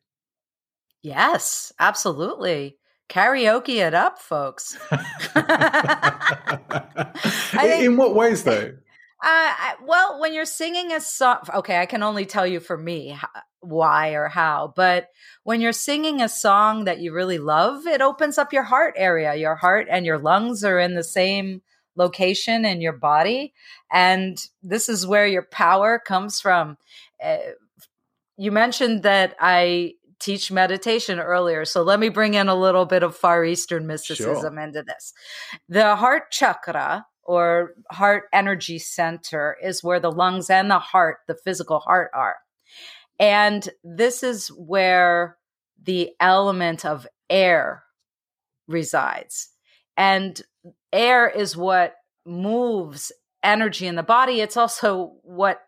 [1.02, 2.78] Yes, absolutely.
[3.10, 4.78] Karaoke it up, folks.
[7.52, 8.74] think, In what ways, though?
[9.22, 13.18] I, well, when you're singing a song, okay, I can only tell you for me
[13.60, 15.08] why or how, but
[15.44, 19.36] when you're singing a song that you really love, it opens up your heart area.
[19.36, 21.62] Your heart and your lungs are in the same
[21.96, 23.54] location in your body.
[23.92, 26.78] And this is where your power comes from.
[27.22, 27.38] Uh,
[28.38, 31.66] you mentioned that I teach meditation earlier.
[31.66, 34.64] So let me bring in a little bit of Far Eastern mysticism sure.
[34.64, 35.14] into this.
[35.68, 41.36] The heart chakra or heart energy center is where the lungs and the heart, the
[41.36, 42.38] physical heart, are.
[43.20, 45.38] And this is where
[45.84, 47.84] the element of air
[48.68, 49.50] resides.
[49.96, 50.42] And
[50.92, 53.12] air is what moves
[53.44, 54.42] energy in the body.
[54.42, 55.62] It's also what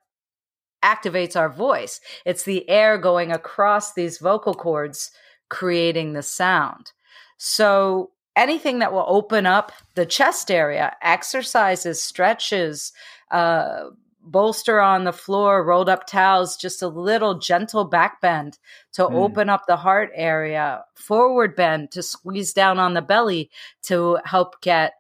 [0.84, 2.02] activates our voice.
[2.26, 5.12] It's the air going across these vocal cords,
[5.48, 6.92] creating the sound.
[7.38, 12.94] So anything that will open up the chest area, exercises, stretches,
[13.32, 13.90] uh,
[14.24, 18.60] bolster on the floor, rolled up towels, just a little gentle back bend
[18.94, 19.14] to mm.
[19.14, 23.50] open up the heart area, forward bend to squeeze down on the belly
[23.84, 24.94] to help get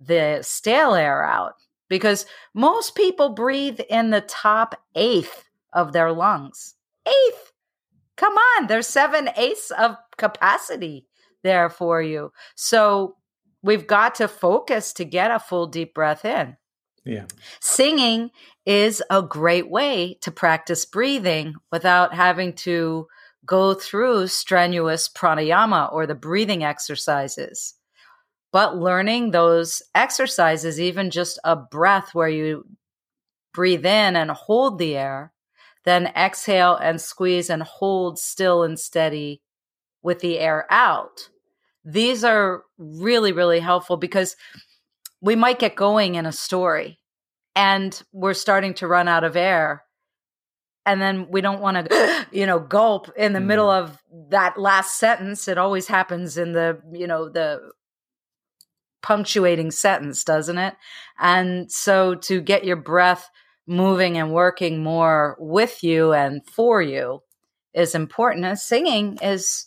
[0.00, 1.54] the stale air out.
[1.88, 6.74] Because most people breathe in the top eighth of their lungs.
[7.06, 7.52] Eighth!
[8.16, 11.06] Come on, there's seven eighths of capacity
[11.42, 12.32] there for you.
[12.54, 13.16] So
[13.62, 16.56] we've got to focus to get a full deep breath in.
[17.04, 17.24] Yeah.
[17.60, 18.30] Singing
[18.64, 23.08] is a great way to practice breathing without having to
[23.44, 27.74] go through strenuous pranayama or the breathing exercises.
[28.52, 32.66] But learning those exercises, even just a breath where you
[33.52, 35.32] breathe in and hold the air,
[35.84, 39.42] then exhale and squeeze and hold still and steady
[40.02, 41.30] with the air out
[41.84, 44.36] these are really, really helpful because
[45.20, 46.98] we might get going in a story
[47.54, 49.84] and we're starting to run out of air.
[50.84, 53.46] And then we don't want to, you know, gulp in the mm.
[53.46, 53.98] middle of
[54.30, 55.48] that last sentence.
[55.48, 57.70] It always happens in the, you know, the
[59.02, 60.74] punctuating sentence, doesn't it?
[61.18, 63.30] And so to get your breath
[63.66, 67.22] moving and working more with you and for you
[67.74, 68.44] is important.
[68.44, 69.66] And singing is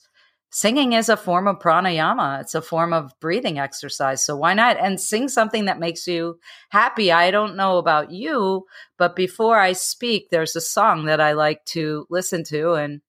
[0.56, 2.40] singing is a form of pranayama.
[2.40, 4.24] It's a form of breathing exercise.
[4.24, 4.78] So why not?
[4.80, 6.40] And sing something that makes you
[6.70, 7.12] happy.
[7.12, 8.66] I don't know about you,
[8.98, 13.02] but before I speak, there's a song that I like to listen to and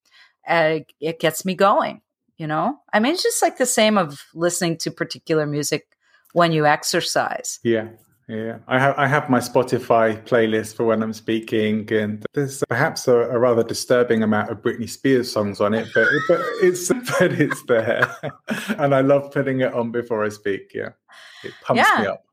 [0.48, 2.00] uh, it gets me going.
[2.36, 5.86] You know, I mean, it's just like the same of listening to particular music
[6.32, 7.60] when you exercise.
[7.62, 7.90] Yeah.
[8.28, 13.06] Yeah, I have I have my Spotify playlist for when I'm speaking, and there's perhaps
[13.06, 16.88] a, a, rather disturbing amount of Britney Spears songs on it, but but it's
[17.20, 18.10] but it's there,
[18.78, 20.72] and I love putting it on before I speak.
[20.74, 20.90] Yeah,
[21.44, 22.02] it pumps yeah.
[22.02, 22.24] me up.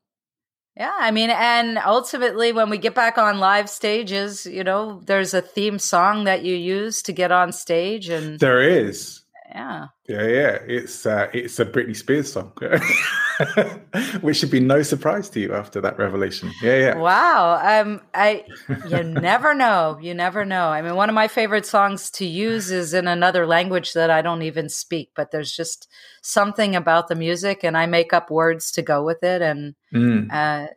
[0.76, 5.36] Yeah, I mean, and ultimately, when we get back on live stages, you know, there's
[5.36, 9.23] a theme song that you use to get on stage, and there is.
[9.54, 9.88] Yeah.
[10.08, 10.58] Yeah, yeah.
[10.68, 12.54] It's uh, it's a Britney Spears song.
[14.22, 16.52] which should be no surprise to you after that revelation.
[16.62, 16.98] Yeah, yeah.
[16.98, 17.82] Wow.
[17.82, 18.46] Um, I
[18.90, 19.98] you never know.
[20.02, 20.68] You never know.
[20.68, 24.22] I mean, one of my favorite songs to use is in another language that I
[24.22, 25.88] don't even speak, but there's just
[26.22, 30.32] something about the music, and I make up words to go with it, and mm.
[30.32, 30.68] uh,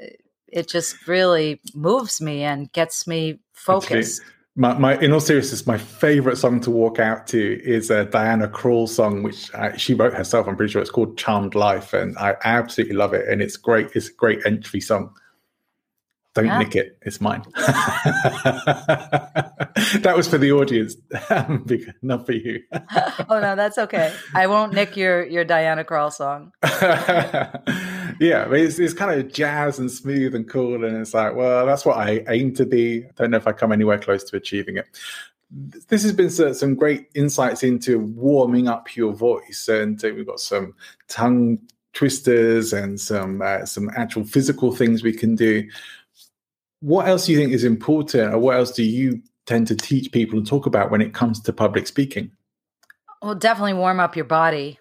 [0.48, 4.20] it just really moves me and gets me focused.
[4.20, 8.06] Actually, my, my, in all seriousness, my favorite song to walk out to is a
[8.06, 10.48] Diana Krall song, which uh, she wrote herself.
[10.48, 13.28] I'm pretty sure it's called "Charmed Life," and I absolutely love it.
[13.28, 13.90] And it's great.
[13.94, 15.14] It's a great entry song.
[16.34, 16.58] Don't yeah.
[16.58, 17.44] nick it; it's mine.
[17.56, 19.52] that
[20.16, 20.96] was for the audience,
[22.02, 22.62] not for you.
[22.72, 24.10] oh no, that's okay.
[24.34, 26.52] I won't nick your your Diana Krall song
[28.20, 30.85] yeah, it's, it's kind of jazz and smooth and cool.
[30.85, 33.05] And it's like, well, that's what I aim to be.
[33.05, 34.87] I don't know if I come anywhere close to achieving it.
[35.88, 39.68] This has been some great insights into warming up your voice.
[39.68, 40.74] And we've got some
[41.09, 41.59] tongue
[41.96, 45.68] twisters and some uh, some actual physical things we can do.
[46.81, 50.12] What else do you think is important, or what else do you tend to teach
[50.12, 52.31] people and talk about when it comes to public speaking?
[53.22, 54.79] Well, definitely warm up your body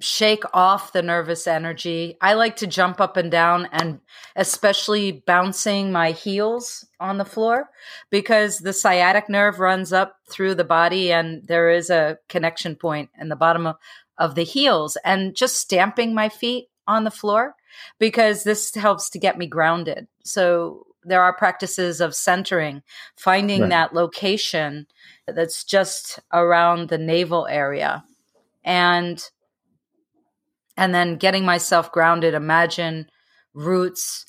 [0.00, 2.16] shake off the nervous energy.
[2.20, 4.00] I like to jump up and down and
[4.34, 7.70] especially bouncing my heels on the floor
[8.10, 13.10] because the sciatic nerve runs up through the body and there is a connection point
[13.18, 13.76] in the bottom of,
[14.18, 17.54] of the heels and just stamping my feet on the floor
[17.98, 20.06] because this helps to get me grounded.
[20.24, 22.82] So there are practices of centering,
[23.16, 23.70] finding right.
[23.70, 24.86] that location
[25.26, 28.04] that's just around the navel area.
[28.64, 29.24] And
[30.76, 32.34] and then getting myself grounded.
[32.34, 33.06] Imagine
[33.54, 34.26] roots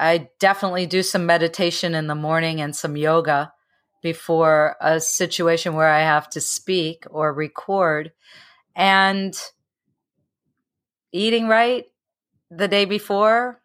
[0.00, 3.52] I definitely do some meditation in the morning and some yoga
[4.02, 8.12] before a situation where I have to speak or record.
[8.74, 9.34] And
[11.12, 11.84] eating right
[12.50, 13.60] the day before,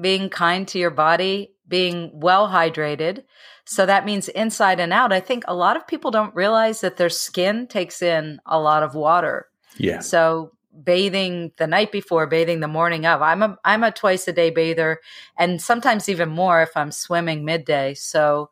[0.00, 3.24] being kind to your body, being well hydrated.
[3.66, 5.12] So that means inside and out.
[5.12, 8.82] I think a lot of people don't realize that their skin takes in a lot
[8.82, 9.48] of water.
[9.76, 10.00] Yeah.
[10.00, 13.22] So bathing the night before, bathing the morning of.
[13.22, 15.00] I'm a I'm a twice a day bather,
[15.36, 17.94] and sometimes even more if I'm swimming midday.
[17.94, 18.50] So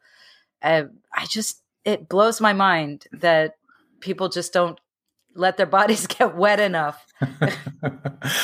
[0.62, 3.56] uh, I just it blows my mind that
[4.00, 4.78] people just don't
[5.34, 7.06] let their bodies get wet enough.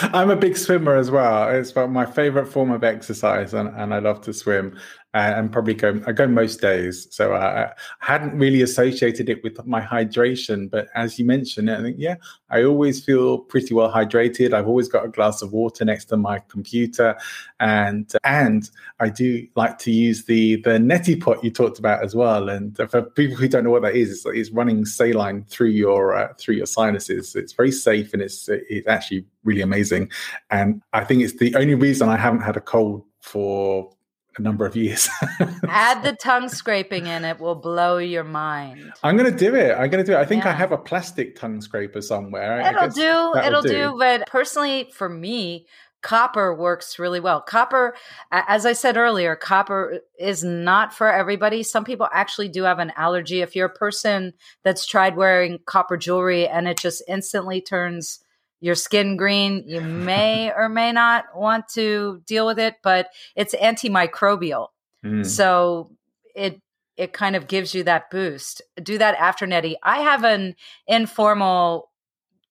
[0.03, 1.49] I'm a big swimmer as well.
[1.51, 4.79] It's my favorite form of exercise, and, and I love to swim
[5.21, 7.07] and probably go I go most days.
[7.11, 11.81] So I, I, hadn't really associated it with my hydration, but as you mentioned, I
[11.83, 12.17] think yeah,
[12.51, 14.53] I always feel pretty well hydrated.
[14.53, 17.17] I've always got a glass of water next to my computer,
[17.61, 22.15] and and I do like to use the the neti pot you talked about as
[22.15, 22.49] well.
[22.49, 26.15] And for people who don't know what that is, it's, it's running saline through your
[26.15, 27.35] uh, through your sinuses.
[27.35, 30.11] It's very safe and it's it's actually really amazing.
[30.51, 33.91] And I think it's the only reason I haven't had a cold for
[34.39, 35.09] a number of years.
[35.69, 38.93] Add the tongue scraping in, it will blow your mind.
[39.03, 39.73] I'm going to do it.
[39.73, 40.21] I'm going to do it.
[40.21, 40.51] I think yeah.
[40.51, 42.61] I have a plastic tongue scraper somewhere.
[42.61, 43.39] It'll do.
[43.41, 43.69] It'll do.
[43.69, 43.97] do.
[43.99, 45.67] But personally, for me,
[46.03, 47.41] copper works really well.
[47.41, 47.95] Copper,
[48.31, 51.63] as I said earlier, copper is not for everybody.
[51.63, 53.41] Some people actually do have an allergy.
[53.41, 58.21] If you're a person that's tried wearing copper jewelry and it just instantly turns
[58.61, 59.65] your skin green.
[59.67, 64.69] You may or may not want to deal with it, but it's antimicrobial.
[65.05, 65.27] Mm.
[65.27, 65.91] So
[66.35, 66.61] it
[66.97, 68.61] it kind of gives you that boost.
[68.83, 69.77] Do that after neti.
[69.85, 70.57] I have an
[70.89, 71.91] informal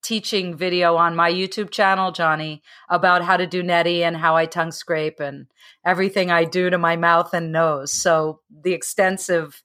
[0.02, 4.46] teaching video on my YouTube channel, Johnny, about how to do neti and how I
[4.46, 5.48] tongue scrape and
[5.86, 7.92] everything I do to my mouth and nose.
[7.92, 9.62] So the extensive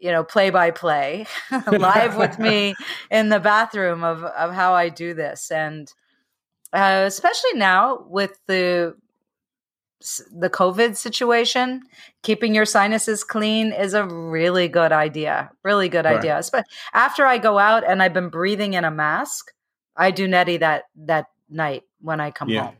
[0.00, 1.26] you know, play by play
[1.72, 2.74] live with me
[3.10, 5.50] in the bathroom of, of how I do this.
[5.50, 5.92] And
[6.72, 8.94] uh, especially now with the
[10.30, 11.82] the COVID situation,
[12.22, 15.50] keeping your sinuses clean is a really good idea.
[15.64, 16.18] Really good right.
[16.18, 16.40] idea.
[16.52, 19.52] But after I go out and I've been breathing in a mask,
[19.96, 22.66] I do neti that that night when I come yeah.
[22.66, 22.76] home.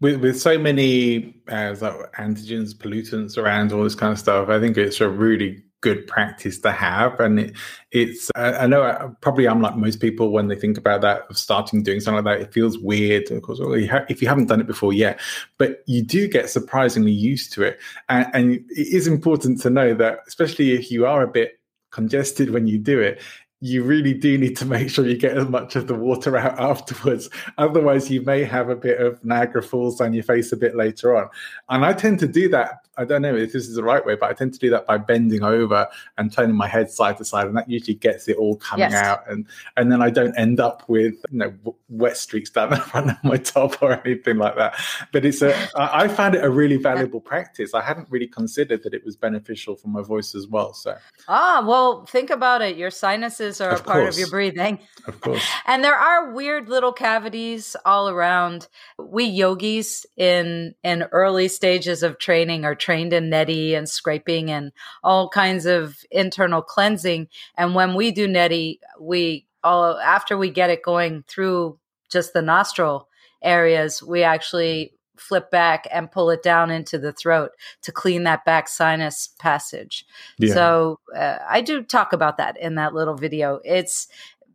[0.00, 1.74] With with so many uh,
[2.18, 6.58] antigens, pollutants around, all this kind of stuff, I think it's a really good practice
[6.58, 7.56] to have and it,
[7.92, 11.38] it's i know uh, probably i'm like most people when they think about that of
[11.38, 13.60] starting doing something like that it feels weird of course
[14.08, 15.20] if you haven't done it before yet
[15.58, 19.94] but you do get surprisingly used to it and, and it is important to know
[19.94, 21.60] that especially if you are a bit
[21.92, 23.22] congested when you do it
[23.60, 26.58] you really do need to make sure you get as much of the water out
[26.60, 27.30] afterwards.
[27.56, 31.16] Otherwise, you may have a bit of Niagara Falls on your face a bit later
[31.16, 31.28] on.
[31.70, 32.85] And I tend to do that.
[32.98, 34.86] I don't know if this is the right way, but I tend to do that
[34.86, 38.36] by bending over and turning my head side to side, and that usually gets it
[38.36, 39.04] all coming yes.
[39.04, 39.28] out.
[39.28, 43.10] And and then I don't end up with you know wet streaks down the front
[43.10, 44.78] of my top or anything like that.
[45.12, 47.74] But it's a I found it a really valuable practice.
[47.74, 50.72] I hadn't really considered that it was beneficial for my voice as well.
[50.72, 50.96] So
[51.28, 52.76] ah, well, think about it.
[52.76, 54.78] Your sinuses are of a part of your breathing.
[55.06, 55.46] Of course.
[55.66, 58.68] and there are weird little cavities all around.
[58.98, 64.70] We yogis in in early stages of training are trained in neti and scraping and
[65.02, 67.26] all kinds of internal cleansing.
[67.58, 72.42] And when we do neti, we all after we get it going through just the
[72.42, 73.08] nostril
[73.42, 77.50] areas, we actually flip back and pull it down into the throat
[77.82, 80.06] to clean that back sinus passage.
[80.38, 80.54] Yeah.
[80.54, 83.60] So uh, I do talk about that in that little video.
[83.64, 84.06] It's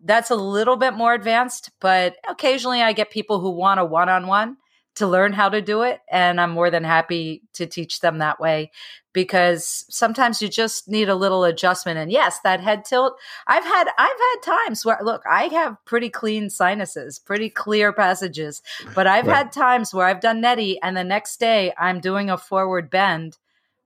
[0.06, 4.56] that's a little bit more advanced, but occasionally I get people who want a one-on-one
[4.96, 8.40] to learn how to do it and I'm more than happy to teach them that
[8.40, 8.72] way
[9.14, 13.88] because sometimes you just need a little adjustment and yes that head tilt I've had
[13.98, 18.62] I've had times where look I have pretty clean sinuses pretty clear passages
[18.94, 19.38] but I've right.
[19.38, 23.38] had times where I've done neti and the next day I'm doing a forward bend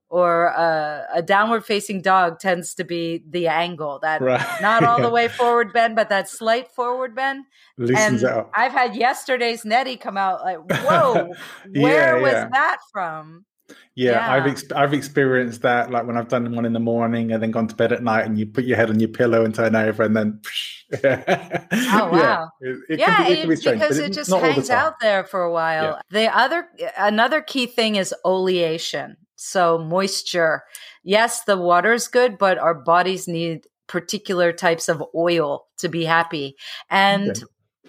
[0.08, 4.62] or a, a, downward facing dog tends to be the angle that right.
[4.62, 7.44] not all the way forward bend, but that slight forward bend.
[7.76, 8.50] Loosens and out.
[8.54, 11.32] I've had yesterday's neti come out like, whoa,
[11.74, 12.48] where was yeah.
[12.52, 13.44] that from?
[13.96, 15.90] Yeah, I've ex- I've experienced that.
[15.90, 18.26] Like when I've done one in the morning and then gone to bed at night,
[18.26, 20.40] and you put your head on your pillow and turn over, and then.
[21.02, 22.12] oh wow!
[22.12, 25.50] Yeah, it, it yeah, be, it strange, because it just hangs out there for a
[25.50, 26.00] while.
[26.10, 29.16] The other another key thing is oleation.
[29.46, 30.64] So, moisture.
[31.04, 36.04] Yes, the water is good, but our bodies need particular types of oil to be
[36.04, 36.56] happy.
[36.90, 37.42] And okay.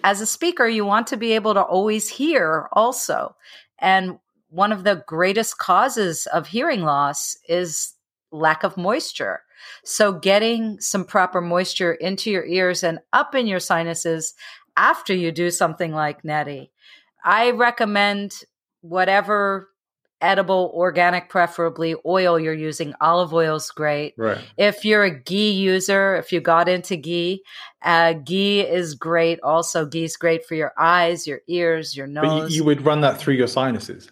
[0.04, 3.34] as a speaker, you want to be able to always hear also.
[3.80, 4.18] And
[4.50, 7.94] one of the greatest causes of hearing loss is
[8.30, 9.42] lack of moisture.
[9.84, 14.34] So, getting some proper moisture into your ears and up in your sinuses
[14.76, 16.70] after you do something like neti.
[17.24, 18.44] I recommend
[18.80, 19.70] whatever
[20.20, 22.94] edible, organic, preferably oil you're using.
[23.00, 24.14] Olive oil is great.
[24.16, 24.38] Right.
[24.56, 27.42] If you're a ghee user, if you got into ghee,
[27.82, 29.40] uh, ghee is great.
[29.42, 32.42] Also, ghee is great for your eyes, your ears, your nose.
[32.42, 34.10] But you, you would run that through your sinuses.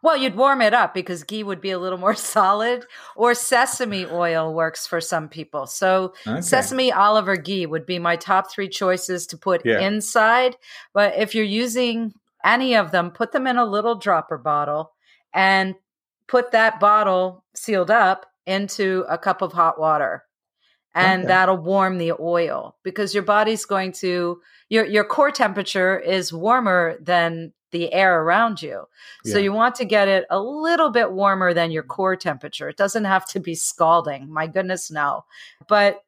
[0.00, 2.84] Well, you'd warm it up because ghee would be a little more solid,
[3.16, 5.66] or sesame oil works for some people.
[5.66, 6.40] So, Okay.
[6.40, 9.80] sesame, olive, or ghee would be my top three choices to put Yeah.
[9.80, 10.56] inside.
[10.92, 14.92] But if you're using any of them, put them in a little dropper bottle
[15.38, 15.76] and
[16.26, 20.24] put that bottle sealed up into a cup of hot water.
[20.94, 21.28] And Okay.
[21.28, 26.96] that'll warm the oil because your body's going to your your core temperature is warmer
[27.00, 28.84] than the air around you.
[29.24, 32.68] So you want to get it a little bit warmer than your core temperature.
[32.68, 34.32] It doesn't have to be scalding.
[34.32, 35.24] My goodness, no.
[35.68, 36.02] But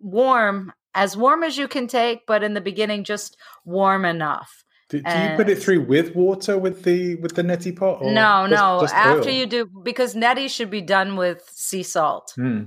[0.00, 4.64] warm, as warm as you can take, but in the beginning, just warm enough.
[4.88, 7.98] Do, do you put it through with water with the with the neti pot?
[8.00, 8.80] Or no, just- no.
[8.80, 12.32] just After you do, because neti should be done with sea salt.
[12.36, 12.64] Hmm.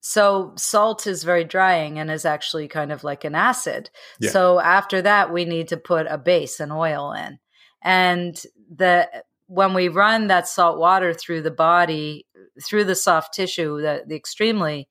[0.00, 3.90] So salt is very drying and is actually kind of like an acid.
[4.18, 4.30] Yeah.
[4.30, 7.38] So after that, we need to put a base, an oil in.
[7.82, 8.40] And
[8.74, 9.08] the
[9.46, 12.26] when we run that salt water through the body,
[12.64, 14.88] through the soft tissue, the, the extremely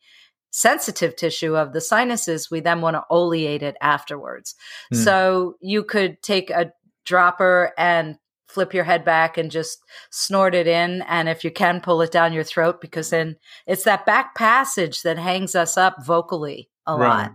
[0.51, 4.55] sensitive tissue of the sinuses, we then want to oleate it afterwards.
[4.91, 4.97] Hmm.
[4.97, 6.71] So you could take a
[7.05, 9.79] dropper and flip your head back and just
[10.09, 11.03] snort it in.
[11.03, 13.35] And if you can, pull it down your throat because then
[13.67, 17.33] it's that back passage that hangs us up vocally a lot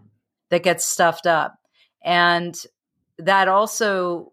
[0.51, 1.57] that gets stuffed up.
[2.05, 2.57] And
[3.19, 4.33] that also,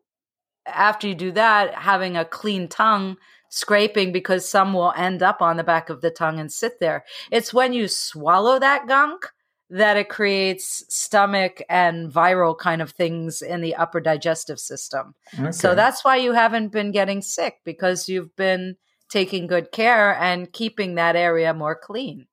[0.66, 3.18] after you do that, having a clean tongue,
[3.52, 7.06] scraping because some will end up on the back of the tongue and sit there.
[7.32, 9.28] It's when you swallow that gunk
[9.70, 15.14] that it creates stomach and viral kind of things in the upper digestive system.
[15.52, 18.76] So that's why you haven't been getting sick because you've been
[19.10, 22.28] taking good care and keeping that area more clean.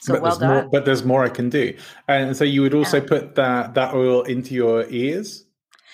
[0.00, 0.70] So but well there's more, done.
[0.72, 1.76] but there's more I can do.
[2.08, 3.06] And so you would also Yeah.
[3.08, 5.44] put that that oil into your ears.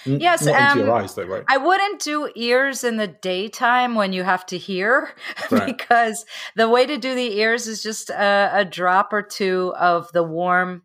[0.07, 1.45] N- Yes, not into your um, eyes though, right?
[1.49, 5.11] I wouldn't do ears in the daytime when you have to hear
[5.51, 5.67] Right.
[5.67, 6.25] because
[6.57, 10.23] the way to do the ears is just a, a drop or two of the
[10.23, 10.83] warm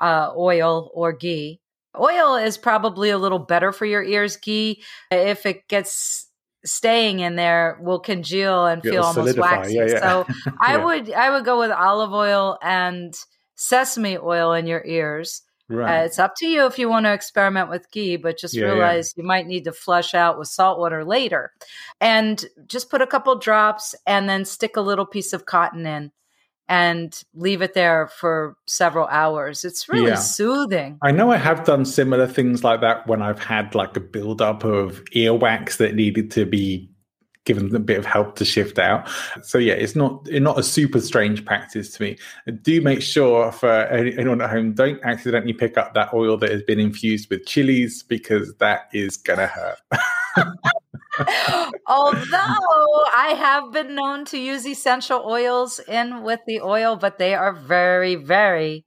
[0.00, 1.60] uh, oil or ghee.
[1.98, 4.36] Oil is probably a little better for your ears.
[4.36, 6.26] Ghee, if it gets
[6.64, 9.58] staying in there, will congeal and It'll feel almost solidify.
[9.58, 9.74] waxy.
[9.74, 10.00] Yeah, yeah.
[10.00, 10.26] So
[10.60, 13.14] I would I would go with olive oil and
[13.56, 15.42] sesame oil in your ears.
[15.68, 16.02] Right.
[16.02, 18.66] Uh, it's up to you if you want to experiment with ghee, but just Yeah,
[18.66, 18.72] yeah.
[18.72, 21.52] realize you might need to flush out with salt water later.
[22.00, 26.12] And just put a couple drops and then stick a little piece of cotton in
[26.68, 29.64] and leave it there for several hours.
[29.64, 30.14] It's really Yeah.
[30.16, 30.98] soothing.
[31.00, 34.64] I know I have done similar things like that when I've had like a buildup
[34.64, 36.90] of earwax that needed to be
[37.48, 39.08] given a bit of help to shift out.
[39.42, 42.18] So yeah, it's not it's not a super strange practice to me.
[42.62, 46.62] Do make sure for anyone at home, don't accidentally pick up that oil that has
[46.62, 49.78] been infused with chilies because that is gonna hurt.
[51.86, 57.34] Although I have been known to use essential oils in with the oil, but they
[57.34, 58.84] are very, very,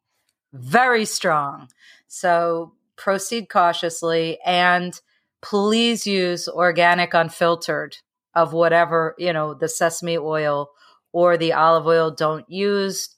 [0.54, 1.68] very strong.
[2.08, 5.02] So proceed cautiously and
[5.42, 7.98] please use organic unfiltered
[8.34, 10.70] of whatever, you know, the sesame oil
[11.12, 12.12] or the olive oil.
[12.12, 13.10] Don't use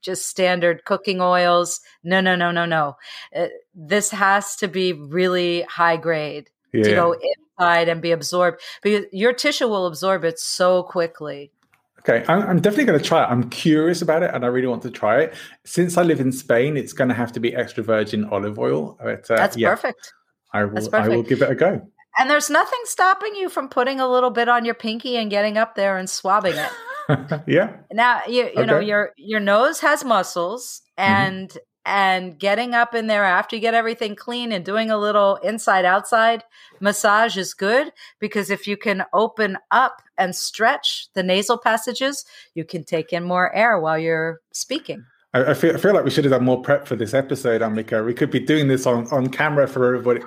[0.00, 1.80] just standard cooking oils.
[2.02, 2.96] No, no, no, no, no.
[3.34, 6.84] Uh, this has to be really high grade Yeah.
[6.84, 11.52] to go inside and be absorbed because your tissue will absorb it so quickly.
[12.00, 13.30] Okay, I'm, I'm definitely going to try it.
[13.30, 15.34] I'm curious about it, and I really want to try it.
[15.64, 18.98] Since I live in Spain, it's going to have to be extra virgin olive oil.
[19.00, 20.12] But, uh, That's yeah, perfect.
[20.52, 20.74] I will.
[20.74, 21.88] That's I will give it a go.
[22.18, 25.56] And there's nothing stopping you from putting a little bit on your pinky and getting
[25.56, 26.70] up there and swabbing it.
[27.46, 27.76] yeah.
[27.92, 31.12] Now you you know your your nose has muscles mm-hmm.
[31.12, 35.36] and and getting up in there after you get everything clean and doing a little
[35.36, 36.44] inside outside
[36.80, 42.64] massage is good because if you can open up and stretch the nasal passages, you
[42.64, 45.04] can take in more air while you're speaking.
[45.34, 47.62] I, I feel I feel like we should have done more prep for this episode,
[47.62, 48.04] Ambika.
[48.04, 50.20] We could be doing this on, on camera for everybody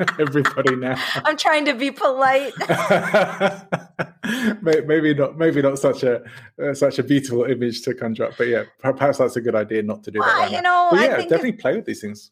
[0.18, 0.96] everybody now.
[1.24, 2.52] I'm trying to be polite.
[4.62, 6.22] Maybe not maybe not such a
[6.62, 9.82] uh, such a beautiful image to conjure up, but yeah, perhaps that's a good idea
[9.82, 10.26] not to do that.
[10.26, 10.90] Right you now.
[10.90, 12.30] know, But I yeah, definitely play with these things.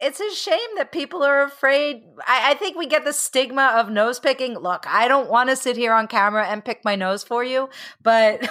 [0.00, 2.04] it's a shame that people are afraid.
[2.26, 4.58] I, I, think we get the stigma of nose picking.
[4.58, 7.68] Look, I don't want to sit here on camera and pick my nose for you,
[8.02, 8.48] but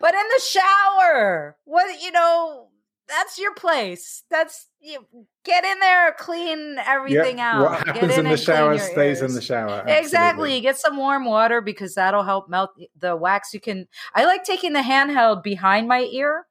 [0.00, 2.68] but in the shower, what you know,
[3.08, 4.22] that's your place.
[4.30, 5.04] That's you
[5.44, 7.62] get in there, clean everything out.
[7.62, 9.22] What happens in, in the shower stays ears.
[9.22, 9.70] in the shower.
[9.70, 9.98] Absolutely.
[9.98, 10.60] Exactly.
[10.60, 13.54] Get some warm water because that'll help melt the wax.
[13.54, 13.88] You can.
[14.14, 16.46] I like taking the handheld behind my ear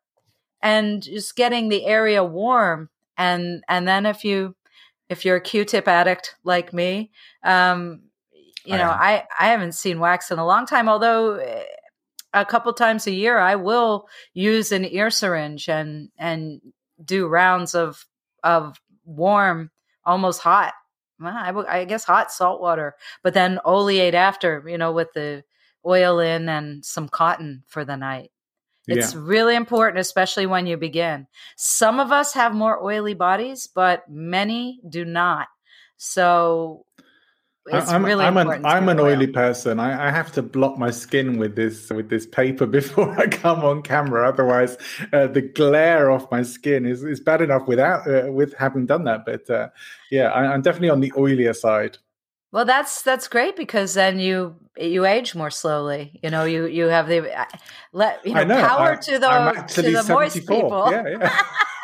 [0.62, 2.90] and just getting the area warm.
[3.18, 4.56] And and then if you
[5.10, 7.12] if you're a Q-tip addict like me,
[7.44, 8.02] um,
[8.66, 8.90] you know.
[8.90, 10.90] I I haven't seen wax in a long time.
[10.90, 11.64] Although eh,
[12.34, 16.62] a couple times a year, I will use an ear syringe and and
[17.04, 18.06] do rounds of
[18.44, 19.72] of warm,
[20.06, 20.74] almost hot.
[21.20, 25.44] Well, I, I guess hot salt water, but then oleate after, you know, with the
[25.86, 28.32] oil in and some cotton for the night.
[28.88, 29.20] It's yeah.
[29.22, 31.28] really important, especially when you begin.
[31.58, 35.50] Some of us have more oily bodies, but many do not.
[35.98, 36.86] So
[37.68, 39.80] it's I'm, really I'm an I'm an oily person.
[39.80, 43.64] I, I, have to block my skin with this with this paper before I come
[43.64, 44.28] on camera.
[44.28, 44.78] Otherwise,
[45.14, 49.04] uh, the glare off my skin is, is bad enough without uh, with having done
[49.06, 49.26] that.
[49.26, 49.70] But uh,
[50.12, 51.98] yeah, I, I'm definitely on the oilier side.
[52.52, 56.20] Well, that's that's great because then you you age more slowly.
[56.24, 57.46] You know, you you have the uh,
[57.92, 58.66] let you know, know.
[58.66, 60.88] power I, to the to the moist people.
[60.90, 61.42] Yeah, yeah.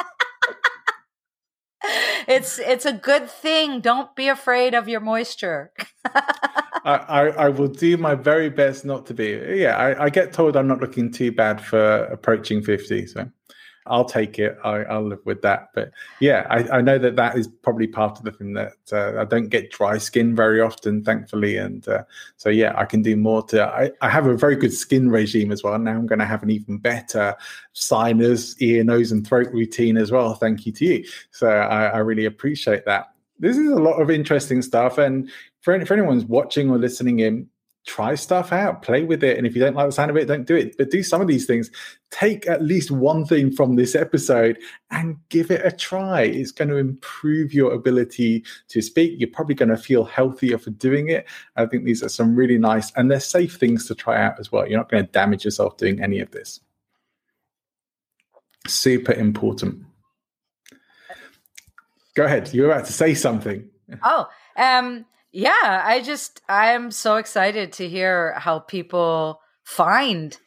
[2.28, 3.82] it's it's a good thing.
[3.82, 5.72] Don't be afraid of your moisture.
[6.86, 9.40] I, I, I will do my very best not to be.
[9.56, 13.08] Yeah, I, I get told I'm not looking too bad for approaching fifty.
[13.08, 13.30] So
[13.86, 14.58] I'll take it.
[14.64, 15.70] I, will live with that.
[15.74, 19.20] But yeah, I, I, know that that is probably part of the thing that uh,
[19.20, 21.58] I don't get dry skin very often, thankfully.
[21.58, 22.04] And uh,
[22.38, 23.64] so, yeah, I can do more to.
[23.64, 25.78] I, I have a very good skin regime as well.
[25.78, 27.36] Now I'm going to have an even better
[27.74, 30.34] sinus, ear, nose, and throat routine as well.
[30.34, 31.06] Thank you to you.
[31.32, 33.08] So I, I really appreciate that.
[33.40, 34.98] This is a lot of interesting stuff.
[34.98, 35.30] And
[35.62, 37.50] for, for anyone's watching or listening in,
[37.86, 39.38] try stuff out, play with it.
[39.38, 40.76] And if you don't like the sound of it, don't do it.
[40.78, 41.70] But do some of these things.
[42.12, 44.58] Take at least one thing from this episode
[44.92, 46.22] and give it a try.
[46.22, 49.16] It's going to improve your ability to speak.
[49.18, 51.26] You're probably going to feel healthier for doing it.
[51.56, 54.52] I think these are some really nice and they're safe things to try out as
[54.52, 54.68] well.
[54.68, 56.60] You're not going to damage yourself doing any of this.
[58.68, 59.84] Super important.
[62.16, 62.54] Go ahead.
[62.54, 63.68] You're about to say something.
[64.04, 70.38] Oh, um, yeah, I just I'm so excited to hear how people find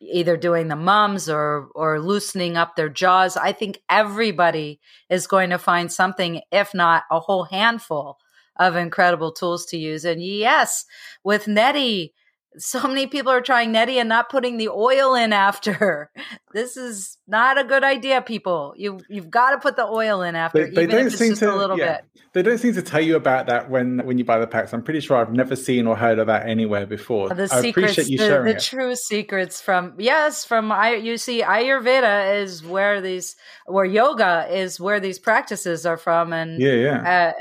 [0.00, 3.36] either doing the mums or or loosening up their jaws.
[3.36, 8.18] I think everybody is going to find something, if not a whole handful
[8.56, 10.04] of incredible tools to use.
[10.04, 10.84] And yes,
[11.24, 12.12] with Neti,
[12.56, 16.10] so many people are trying neti and not putting the oil in after.
[16.52, 18.74] This is not a good idea, people.
[18.76, 21.56] You you've got to put the oil in after, they, they it's just to, a
[21.56, 22.22] little yeah, bit.
[22.32, 24.72] They don't seem to tell you about that when when you buy the packs.
[24.72, 27.28] I'm pretty sure I've never seen or heard of that anywhere before.
[27.28, 28.62] The I secrets, appreciate you the, sharing the it.
[28.62, 30.94] true secrets from yes, from I.
[30.94, 33.34] You see, Ayurveda is where these,
[33.66, 37.32] where yoga is where these practices are from, and yeah, yeah.
[37.36, 37.40] Uh,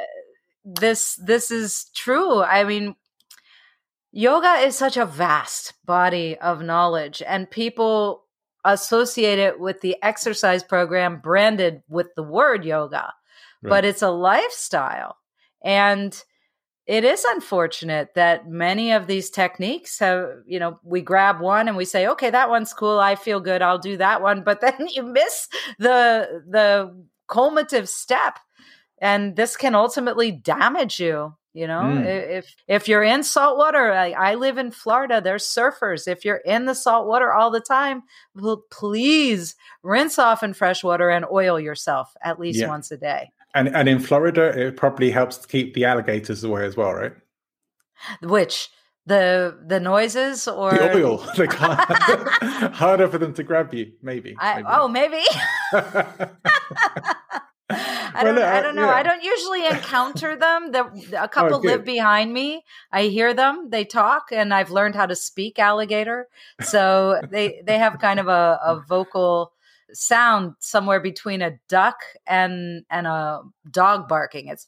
[0.65, 2.41] this this is true.
[2.41, 2.95] I mean,
[4.13, 8.23] yoga is such a vast body of knowledge and people
[8.63, 13.11] associate it with the exercise program branded with the word yoga
[13.61, 13.69] right.
[13.69, 15.17] but it's a lifestyle
[15.63, 16.23] and
[16.85, 21.75] it is unfortunate that many of these techniques have you know we grab one and
[21.75, 24.87] we say okay that one's cool i feel good i'll do that one but then
[24.89, 25.47] you miss
[25.79, 28.37] the the culminative step
[29.01, 32.05] and this can ultimately damage you you know, mm.
[32.05, 35.21] if if you're in salt water, I, I, live in Florida.
[35.21, 36.07] There's surfers.
[36.07, 38.01] If you're in the salt water all the time,
[38.35, 42.67] well, please rinse off in fresh water and oil yourself at least yeah.
[42.67, 43.29] once a day.
[43.53, 47.13] And and in Florida, it probably helps to keep the alligators away as well, right?
[48.21, 48.69] Which
[49.05, 51.17] the the noises or the oil
[52.73, 54.67] harder for them to grab you maybe, I, maybe.
[54.71, 55.23] oh maybe
[58.15, 58.37] I don't.
[58.37, 58.85] I don't know.
[58.85, 58.93] Yeah.
[58.93, 60.71] I don't usually encounter them.
[60.71, 62.63] The, a couple oh, live behind me.
[62.91, 63.69] I hear them.
[63.69, 66.27] They talk, and I've learned how to speak alligator.
[66.61, 69.53] So they they have kind of a, a vocal
[69.93, 74.47] sound somewhere between a duck and and a dog barking.
[74.47, 74.67] It's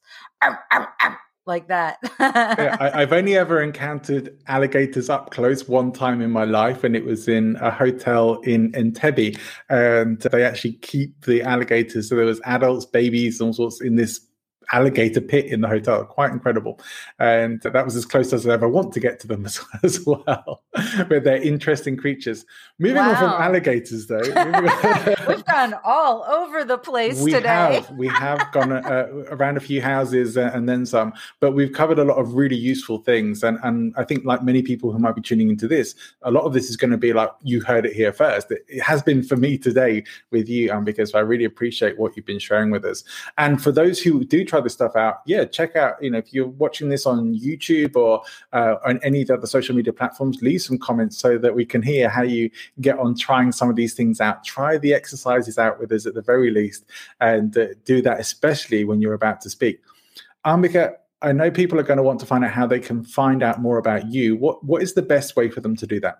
[1.45, 1.97] like that.
[2.19, 6.95] yeah, I, have only ever encountered alligators up close one time in my life, and
[6.95, 9.37] it was in a hotel in Entebbe.
[9.69, 12.09] And they actually keep the alligators.
[12.09, 14.24] So there was adults, babies, all sorts in this
[14.71, 16.05] alligator pit in the hotel.
[16.05, 16.79] Quite incredible.
[17.19, 20.05] And that was as close as I ever want to get to them as, as
[20.05, 20.63] well.
[21.07, 22.45] but they're interesting creatures.
[22.79, 23.11] Moving wow.
[23.11, 24.17] on from alligators, though.
[25.27, 27.75] We've gone all over the place we today.
[27.75, 31.99] Have, we have gone uh, around a few houses and then some, but we've covered
[31.99, 33.43] a lot of really useful things.
[33.43, 36.43] And, and I think, like many people who might be tuning into this, a lot
[36.43, 38.51] of this is going to be like, you heard it here first.
[38.51, 42.15] It, it has been for me today with you, um, because I really appreciate what
[42.15, 43.03] you've been sharing with us.
[43.37, 46.33] And for those who do try this stuff out, yeah, check out, you know, if
[46.33, 50.41] you're watching this on YouTube or uh, on any of the other social media platforms,
[50.41, 52.49] leave some comments so that we can hear how you
[52.81, 54.43] get on trying some of these things out.
[54.43, 56.85] Try the exercises out with us at the very least,
[57.19, 59.81] and uh, do that especially when you're about to speak.
[60.45, 63.41] Ambika, I know people are going to want to find out how they can find
[63.41, 64.35] out more about you.
[64.35, 66.19] What what is the best way for them to do that?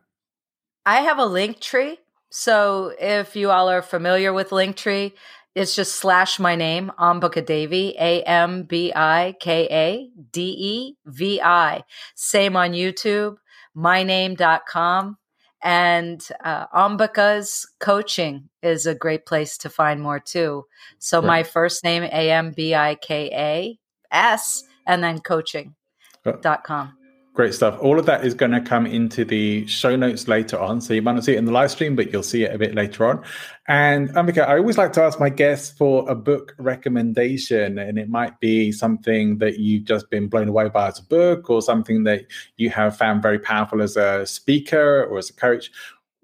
[0.86, 2.00] I have a link tree.
[2.30, 5.14] So if you all are familiar with Linktree,
[5.56, 10.98] it's just slash my name, Ambika Devi, A M B I K A D E
[11.06, 11.84] V I.
[12.14, 13.38] Same on YouTube,
[13.76, 15.18] myname.com.
[15.64, 20.66] And uh, Ambika's coaching is a great place to find more too.
[21.00, 21.28] So right.
[21.28, 23.80] my first name, A M B I K A
[24.12, 26.98] S, and then coaching.com.
[27.36, 27.78] Great stuff.
[27.82, 30.80] All of that is going to come into the show notes later on.
[30.80, 32.58] So you might not see it in the live stream, but you'll see it a
[32.58, 33.26] bit later on.
[33.68, 37.78] And Ambika, I always like to ask my guests for a book recommendation.
[37.78, 41.50] And it might be something that you've just been blown away by as a book
[41.50, 42.24] or something that
[42.56, 45.72] you have found very powerful as a speaker or as a coach.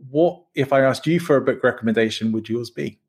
[0.10, 3.00] What, if I asked you for a book recommendation, would yours be?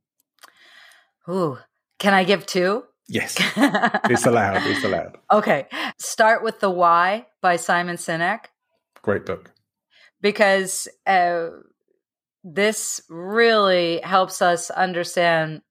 [1.28, 1.58] Ooh,
[2.00, 2.82] can I give two?
[3.08, 4.62] Yes, it's allowed.
[4.66, 5.18] It's allowed.
[5.30, 5.66] Okay.
[5.98, 8.46] Start with The Why by Simon Sinek.
[9.02, 9.52] Great book.
[10.20, 11.48] Because uh,
[12.44, 15.62] this really helps us understand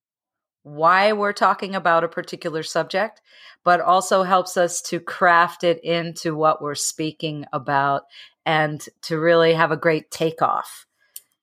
[0.63, 3.21] why we're talking about a particular subject,
[3.63, 8.03] but also helps us to craft it into what we're speaking about
[8.45, 10.85] and to really have a great takeoff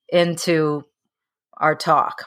[0.09, 0.85] into
[1.57, 2.25] our talk.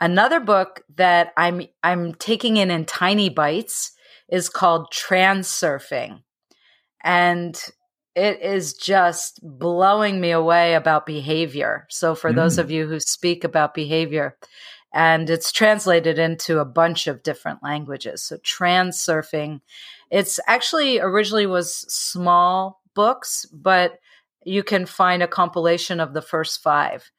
[0.00, 3.92] Another book that I'm I'm taking in in tiny bites
[4.30, 6.22] is called Transurfing.
[7.02, 7.62] And
[8.14, 11.86] it is just blowing me away about behavior.
[11.90, 12.36] So for mm.
[12.36, 14.36] those of you who speak about behavior,
[14.92, 18.22] and it's translated into a bunch of different languages.
[18.22, 19.60] So transurfing,
[20.10, 24.00] it's actually originally was small books, but
[24.44, 27.10] you can find a compilation of the first five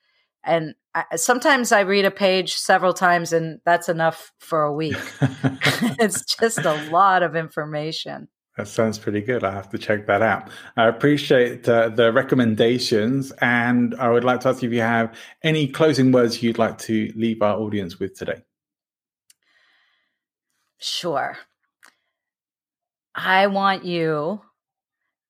[0.44, 4.98] and I, sometimes I read a page several times, and that's enough for a week.
[6.00, 8.28] it's just a lot of information.
[8.58, 9.46] That sounds pretty good.
[9.46, 10.50] I have to check that out.
[10.76, 15.16] I appreciate uh, the recommendations, and I would like to ask you if you have
[15.44, 18.44] any closing words you'd like to leave our audience with today.
[20.80, 21.38] Sure.
[23.16, 24.42] I want you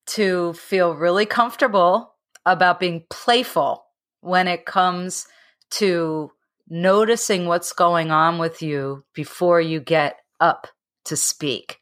[0.07, 3.85] to feel really comfortable about being playful
[4.21, 5.27] when it comes
[5.71, 6.31] to
[6.69, 10.67] noticing what's going on with you before you get up
[11.05, 11.79] to speak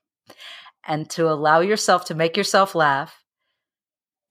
[0.87, 3.23] and to allow yourself to make yourself laugh,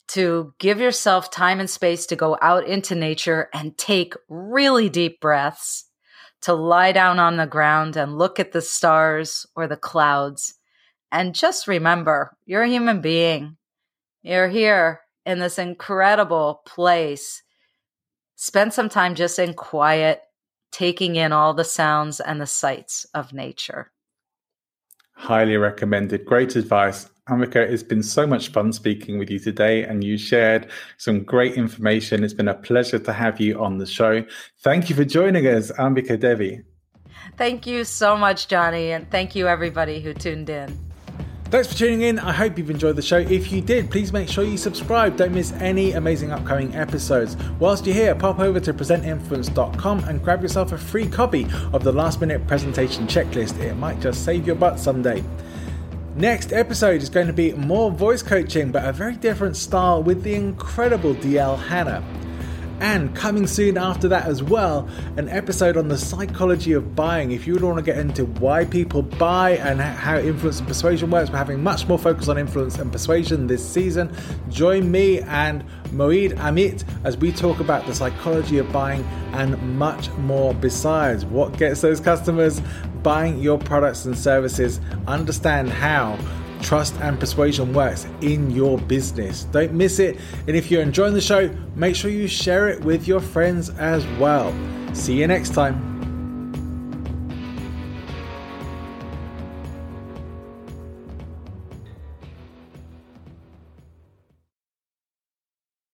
[0.09, 5.21] to give yourself time and space to go out into nature and take really deep
[5.21, 5.85] breaths,
[6.43, 10.55] to lie down on the ground and look at the stars or the clouds.
[11.13, 13.57] And just remember, you're a human being.
[14.23, 17.43] You're here in this incredible place
[18.41, 20.22] Spend some time just in quiet,
[20.70, 23.91] taking in all the sounds and the sights of nature.
[25.14, 26.24] Highly recommended.
[26.24, 27.11] Great advice.
[27.28, 30.68] Ambika, it's been so much fun speaking with you today, and you shared
[30.99, 32.22] some great information.
[32.22, 34.24] It's been a pleasure to have you on the show.
[34.61, 36.62] Thank you for joining us, Ambika Devi.
[37.36, 40.88] Thank you so much, Johnny, and thank you, everybody who tuned in.
[41.51, 42.19] Thanks for tuning in.
[42.19, 43.17] I hope you've enjoyed the show.
[43.17, 45.17] If you did, please make sure you subscribe.
[45.17, 47.39] Don't miss any amazing upcoming episodes.
[47.59, 51.93] Whilst you're here, pop over to presentinfluence.com and grab yourself a free copy of the
[51.93, 53.59] last minute presentation checklist.
[53.61, 55.25] It might just save your butt someday.
[56.17, 60.25] Next episode is going to be more voice coaching, but a very different style with
[60.25, 62.05] the incredible DL Hannah.
[62.81, 67.33] And coming soon after that as well, an episode on the psychology of buying.
[67.33, 71.11] If you would want to get into why people buy and how influence and persuasion
[71.11, 74.14] works, we're having much more focus on influence and persuasion this season.
[74.49, 80.11] Join me and Moeed Amit as we talk about the psychology of buying and much
[80.12, 81.24] more besides.
[81.24, 82.61] What gets those customers
[83.03, 84.81] buying your products and services?
[85.07, 86.18] Understand how
[86.61, 89.45] trust and persuasion works in your business.
[89.45, 90.19] Don't miss it.
[90.47, 94.07] And if you're enjoying the show, make sure you share it with your friends as
[94.19, 94.55] well.
[94.95, 95.88] See you next time.